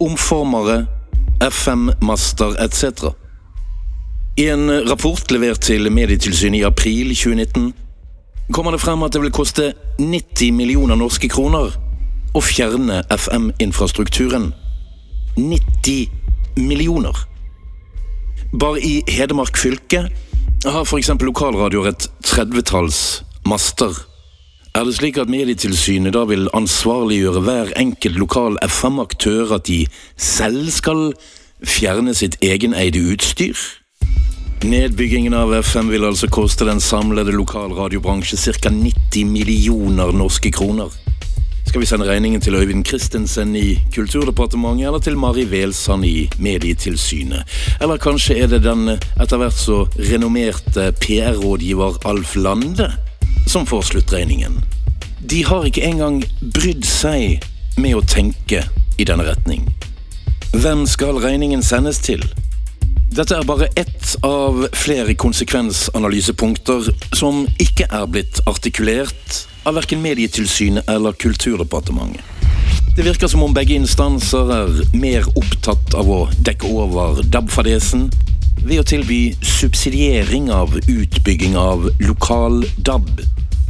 omformere, 0.00 0.86
FM-master 1.40 2.56
etc. 2.64 3.12
I 4.40 4.48
en 4.52 4.72
rapport 4.88 5.32
levert 5.32 5.60
til 5.68 5.90
Medietilsynet 5.92 6.60
i 6.60 6.66
april 6.68 7.14
2019 7.14 7.72
kommer 8.52 8.74
det 8.74 8.82
frem 8.82 9.02
at 9.06 9.14
det 9.14 9.22
vil 9.22 9.32
koste 9.34 9.72
90 10.00 10.52
millioner 10.56 10.98
norske 10.98 11.28
kroner 11.30 11.72
å 12.34 12.42
fjerne 12.44 13.02
FM-infrastrukturen. 13.14 14.50
90 15.36 16.60
millioner! 16.60 17.29
Bare 18.50 18.80
i 18.82 18.98
Hedmark 19.06 19.54
fylke 19.56 20.08
har 20.64 20.84
f.eks. 20.84 21.10
lokalradioer 21.22 21.92
et 21.92 22.06
tredvetalls 22.26 23.22
master. 23.46 23.94
Er 24.74 24.86
det 24.86 24.96
slik 24.98 25.18
at 25.22 25.30
Medietilsynet 25.30 26.14
da 26.14 26.24
vil 26.26 26.48
ansvarliggjøre 26.54 27.42
hver 27.46 27.70
enkelt 27.78 28.18
lokal 28.18 28.58
FM-aktør 28.66 29.54
at 29.54 29.70
de 29.70 29.84
selv 30.18 30.66
skal 30.74 31.12
fjerne 31.62 32.14
sitt 32.14 32.40
egeneide 32.42 33.02
utstyr? 33.12 33.54
Nedbyggingen 34.66 35.34
av 35.34 35.54
FM 35.62 35.88
vil 35.94 36.04
altså 36.10 36.26
koste 36.28 36.66
den 36.66 36.82
samlede 36.82 37.32
lokalradiobransje 37.32 38.36
ca. 38.58 38.74
90 38.74 39.30
millioner 39.30 40.10
norske 40.12 40.50
kroner. 40.52 40.90
Skal 41.70 41.80
vi 41.80 41.86
sende 41.86 42.06
regningen 42.08 42.40
til 42.42 42.54
Øyvind 42.54 42.82
Christensen 42.86 43.52
i 43.56 43.78
Kulturdepartementet, 43.94 44.86
eller 44.86 44.98
til 44.98 45.16
Mari 45.16 45.44
Welsand 45.46 46.04
i 46.04 46.30
Medietilsynet? 46.38 47.44
Eller 47.80 47.96
kanskje 47.96 48.40
er 48.42 48.48
det 48.50 48.64
den 48.64 48.88
etter 48.90 49.38
hvert 49.38 49.54
så 49.54 49.84
renommerte 50.08 50.88
PR-rådgiver 50.98 52.00
Alf 52.10 52.32
Lande 52.34 52.88
som 53.46 53.68
får 53.70 53.84
sluttregningen? 53.86 54.56
De 55.30 55.44
har 55.46 55.68
ikke 55.68 55.84
engang 55.86 56.18
brydd 56.42 56.82
seg 56.90 57.46
med 57.78 57.94
å 57.94 58.02
tenke 58.02 58.64
i 58.98 59.06
denne 59.06 59.28
retning. 59.28 59.68
Hvem 60.50 60.82
skal 60.90 61.22
regningen 61.22 61.62
sendes 61.62 62.02
til? 62.02 62.26
Dette 63.14 63.38
er 63.38 63.46
bare 63.46 63.70
ett 63.78 64.16
av 64.26 64.66
flere 64.74 65.14
konsekvensanalysepunkter 65.14 66.90
som 67.14 67.44
ikke 67.62 67.86
er 67.94 68.10
blitt 68.10 68.42
artikulert 68.50 69.44
av 69.62 69.74
verken 69.74 70.02
Medietilsynet 70.02 70.88
eller 70.88 71.12
Kulturdepartementet. 71.12 72.24
Det 72.96 73.02
virker 73.02 73.28
som 73.28 73.42
om 73.42 73.54
begge 73.54 73.74
instanser 73.74 74.50
er 74.52 74.96
mer 74.96 75.26
opptatt 75.38 75.94
av 75.94 76.10
å 76.10 76.18
dekke 76.44 76.68
over 76.68 77.22
DAB-fadesen 77.22 78.08
ved 78.64 78.80
å 78.80 78.86
tilby 78.86 79.20
subsidiering 79.46 80.50
av 80.52 80.74
utbygging 80.80 81.56
av 81.56 81.86
lokal 82.02 82.64
DAB 82.76 83.22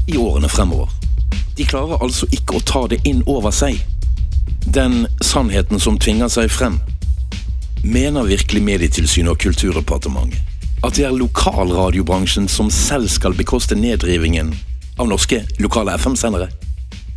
i 0.08 0.16
årene 0.18 0.48
fremover. 0.48 0.88
De 1.56 1.66
klarer 1.68 2.02
altså 2.02 2.26
ikke 2.34 2.56
å 2.58 2.64
ta 2.66 2.86
det 2.90 3.02
inn 3.04 3.22
over 3.26 3.54
seg. 3.54 3.78
Den 4.66 5.04
sannheten 5.20 5.80
som 5.82 5.98
tvinger 5.98 6.32
seg 6.32 6.50
frem. 6.50 6.80
Mener 7.84 8.28
virkelig 8.28 8.64
Medietilsynet 8.64 9.34
og 9.34 9.42
Kulturdepartementet 9.42 10.46
at 10.80 10.96
det 10.96 11.04
er 11.04 11.12
lokalradiobransjen 11.12 12.46
som 12.48 12.70
selv 12.72 13.10
skal 13.12 13.34
bekoste 13.36 13.76
neddrivingen 13.76 14.54
av 15.00 15.08
norske 15.08 15.42
lokale 15.58 15.96
FM-sendere? 15.96 16.50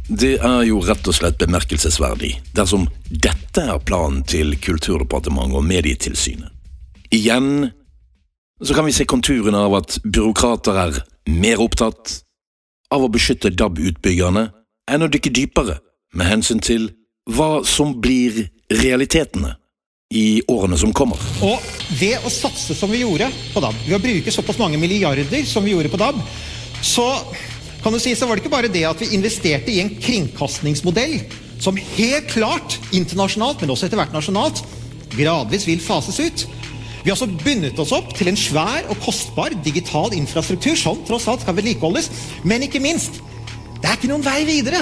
Det 0.07 0.35
er 0.43 0.65
jo 0.67 0.81
rett 0.83 1.07
og 1.07 1.15
slett 1.15 1.39
bemerkelsesverdig 1.39 2.33
dersom 2.55 2.87
dette 3.07 3.63
er 3.63 3.79
planen 3.87 4.23
til 4.27 4.55
Kulturdepartementet 4.59 5.59
og 5.59 5.65
Medietilsynet. 5.67 6.51
Igjen 7.13 7.69
så 8.63 8.75
kan 8.75 8.87
vi 8.87 8.95
se 8.95 9.07
konturene 9.07 9.59
av 9.67 9.75
at 9.79 9.97
byråkrater 10.03 10.79
er 10.79 10.99
mer 11.31 11.61
opptatt 11.63 12.19
av 12.93 13.03
å 13.05 13.11
beskytte 13.11 13.53
DAB-utbyggerne 13.53 14.47
enn 14.91 15.05
å 15.05 15.09
dykke 15.11 15.31
dypere 15.33 15.79
med 16.17 16.29
hensyn 16.29 16.61
til 16.63 16.89
hva 17.31 17.63
som 17.67 17.95
blir 18.03 18.45
realitetene 18.73 19.55
i 20.13 20.43
årene 20.51 20.77
som 20.77 20.93
kommer. 20.93 21.19
Og 21.45 21.63
ved 21.97 22.21
å 22.21 22.31
satse 22.31 22.75
som 22.77 22.91
vi 22.91 23.01
gjorde 23.01 23.31
på 23.53 23.63
DAB, 23.63 23.79
ved 23.87 23.97
å 23.97 24.03
bruke 24.03 24.35
såpass 24.35 24.59
mange 24.61 24.77
milliarder 24.81 25.47
som 25.47 25.65
vi 25.65 25.73
gjorde 25.73 25.91
på 25.93 26.01
DAB, 26.01 26.19
så 26.83 27.07
kan 27.83 27.93
du 27.93 27.99
si, 27.99 28.13
så 28.15 28.27
var 28.27 28.37
det 28.37 28.45
ikke 28.45 28.53
bare 28.53 28.71
det 28.71 28.85
at 28.87 29.01
vi 29.01 29.11
investerte 29.17 29.71
i 29.73 29.81
en 29.83 29.91
kringkastingsmodell 29.99 31.17
som 31.63 31.77
helt 31.77 32.29
klart 32.31 32.77
internasjonalt, 32.95 33.61
men 33.61 33.73
også 33.73 33.87
etter 33.87 33.99
hvert 33.99 34.15
nasjonalt, 34.15 34.63
gradvis 35.13 35.67
vil 35.67 35.83
fases 35.83 36.19
ut. 36.23 36.45
Vi 37.03 37.11
har 37.11 37.17
også 37.17 37.27
bundet 37.43 37.79
oss 37.83 37.91
opp 37.95 38.13
til 38.15 38.31
en 38.31 38.39
svær 38.39 38.87
og 38.87 38.99
kostbar 39.03 39.51
digital 39.65 40.15
infrastruktur 40.15 40.77
som 40.79 41.01
tross 41.07 41.27
alt 41.27 41.43
skal 41.43 41.57
vedlikeholdes. 41.57 42.07
Men 42.47 42.63
ikke 42.63 42.79
minst, 42.83 43.19
det 43.81 43.89
er 43.89 43.97
ikke 43.97 44.11
noen 44.13 44.23
vei 44.23 44.39
videre. 44.47 44.79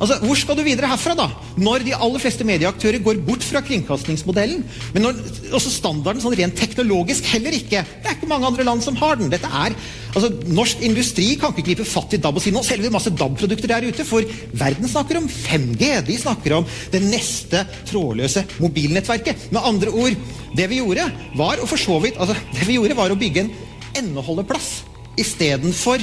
Altså, 0.00 0.18
Hvor 0.22 0.38
skal 0.38 0.56
du 0.58 0.64
videre 0.66 0.88
herfra, 0.90 1.14
da? 1.14 1.28
Når 1.62 1.84
de 1.86 1.94
aller 1.94 2.22
fleste 2.22 2.46
medieaktører 2.46 3.02
går 3.04 3.20
bort 3.26 3.44
fra 3.46 3.62
kringkastingsmodellen. 3.64 4.64
Men 4.94 5.04
når, 5.06 5.18
også 5.54 5.70
standarden 5.70 6.22
sånn 6.24 6.36
rent 6.38 6.56
teknologisk 6.58 7.28
heller 7.32 7.54
ikke. 7.56 7.84
Det 7.84 8.10
er 8.10 8.16
ikke 8.16 8.30
mange 8.30 8.48
andre 8.48 8.66
land 8.66 8.82
som 8.84 8.96
har 8.98 9.20
den. 9.20 9.30
Dette 9.32 9.46
er, 9.46 9.76
altså, 10.12 10.32
Norsk 10.50 10.82
industri 10.82 11.28
kan 11.40 11.54
ikke 11.54 11.66
gripe 11.70 11.86
fatt 11.88 12.16
i 12.16 12.20
DAB 12.22 12.40
og 12.40 12.44
si 12.44 12.54
nå 12.54 12.64
selger 12.66 12.88
vi 12.88 12.94
masse 12.94 13.12
DAB-produkter 13.14 13.74
der 13.74 13.88
ute. 13.88 14.06
For 14.08 14.26
verden 14.58 14.90
snakker 14.90 15.20
om 15.20 15.28
5G. 15.30 15.92
De 16.08 16.18
snakker 16.24 16.56
om 16.58 16.66
det 16.94 17.02
neste 17.04 17.66
trådløse 17.90 18.46
mobilnettverket. 18.62 19.50
Med 19.54 19.68
andre 19.68 19.92
ord, 19.92 20.18
det 20.56 20.70
vi 20.72 20.80
gjorde, 20.80 21.06
var 21.38 21.62
å 21.62 21.68
for 21.68 21.80
så 21.80 22.00
vidt, 22.02 22.18
altså, 22.18 22.36
det 22.56 22.66
vi 22.66 22.80
gjorde 22.80 22.98
var 22.98 23.12
å 23.12 23.20
bygge 23.20 23.46
en 23.46 23.54
endeholdeplass 24.02 24.80
istedenfor 25.20 26.00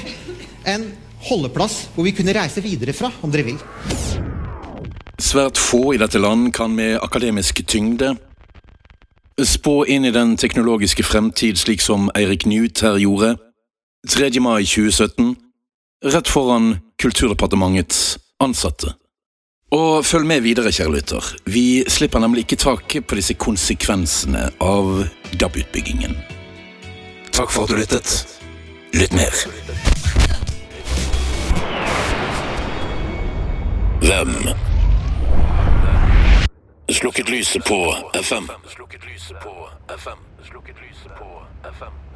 en 0.70 0.90
holdeplass 1.28 1.90
hvor 1.96 2.08
vi 2.08 2.16
kunne 2.16 2.36
reise 2.36 2.64
videre 2.64 2.96
fra, 2.96 3.12
om 3.22 3.34
dere 3.34 3.50
vil. 3.52 3.60
Svært 5.20 5.60
få 5.60 5.94
i 5.94 6.00
dette 6.00 6.22
land 6.22 6.54
kan 6.56 6.72
med 6.72 6.98
akademisk 7.04 7.60
tyngde 7.68 8.16
spå 9.46 9.86
inn 9.86 10.06
i 10.06 10.12
den 10.12 10.38
teknologiske 10.38 11.04
fremtid 11.04 11.60
slik 11.60 11.84
som 11.84 12.10
Eirik 12.18 12.46
Newt 12.50 12.82
her 12.84 12.98
gjorde 13.00 13.36
3. 14.08 14.32
mai 14.40 14.64
2017, 14.64 15.36
rett 16.06 16.28
foran 16.28 16.78
Kulturdepartementets 17.00 18.18
ansatte. 18.44 18.96
Og 19.76 20.06
følg 20.06 20.26
med 20.26 20.42
videre, 20.42 20.72
kjære 20.74 20.96
lytter. 20.96 21.30
Vi 21.46 21.84
slipper 21.88 22.24
nemlig 22.24 22.48
ikke 22.48 22.62
taket 22.64 23.08
på 23.08 23.20
disse 23.20 23.36
konsekvensene 23.38 24.50
av 24.64 25.06
DAB-utbyggingen. 25.36 26.18
Takk 27.36 27.54
for 27.54 27.68
at 27.68 27.76
du 27.76 27.78
lyttet. 27.84 28.18
Lytt 28.98 29.14
mer. 29.14 29.99
Hvem 34.00 34.30
slukket 36.90 37.30
lyset 37.30 37.64
på 37.68 37.94
FM? 38.14 38.50
Slukket 38.68 39.06
lyset 39.14 39.38
på 39.44 39.70
FM. 39.98 40.20
Slukket 40.44 40.76
lyset 40.90 41.12
på 41.18 41.42
FM. 41.78 42.09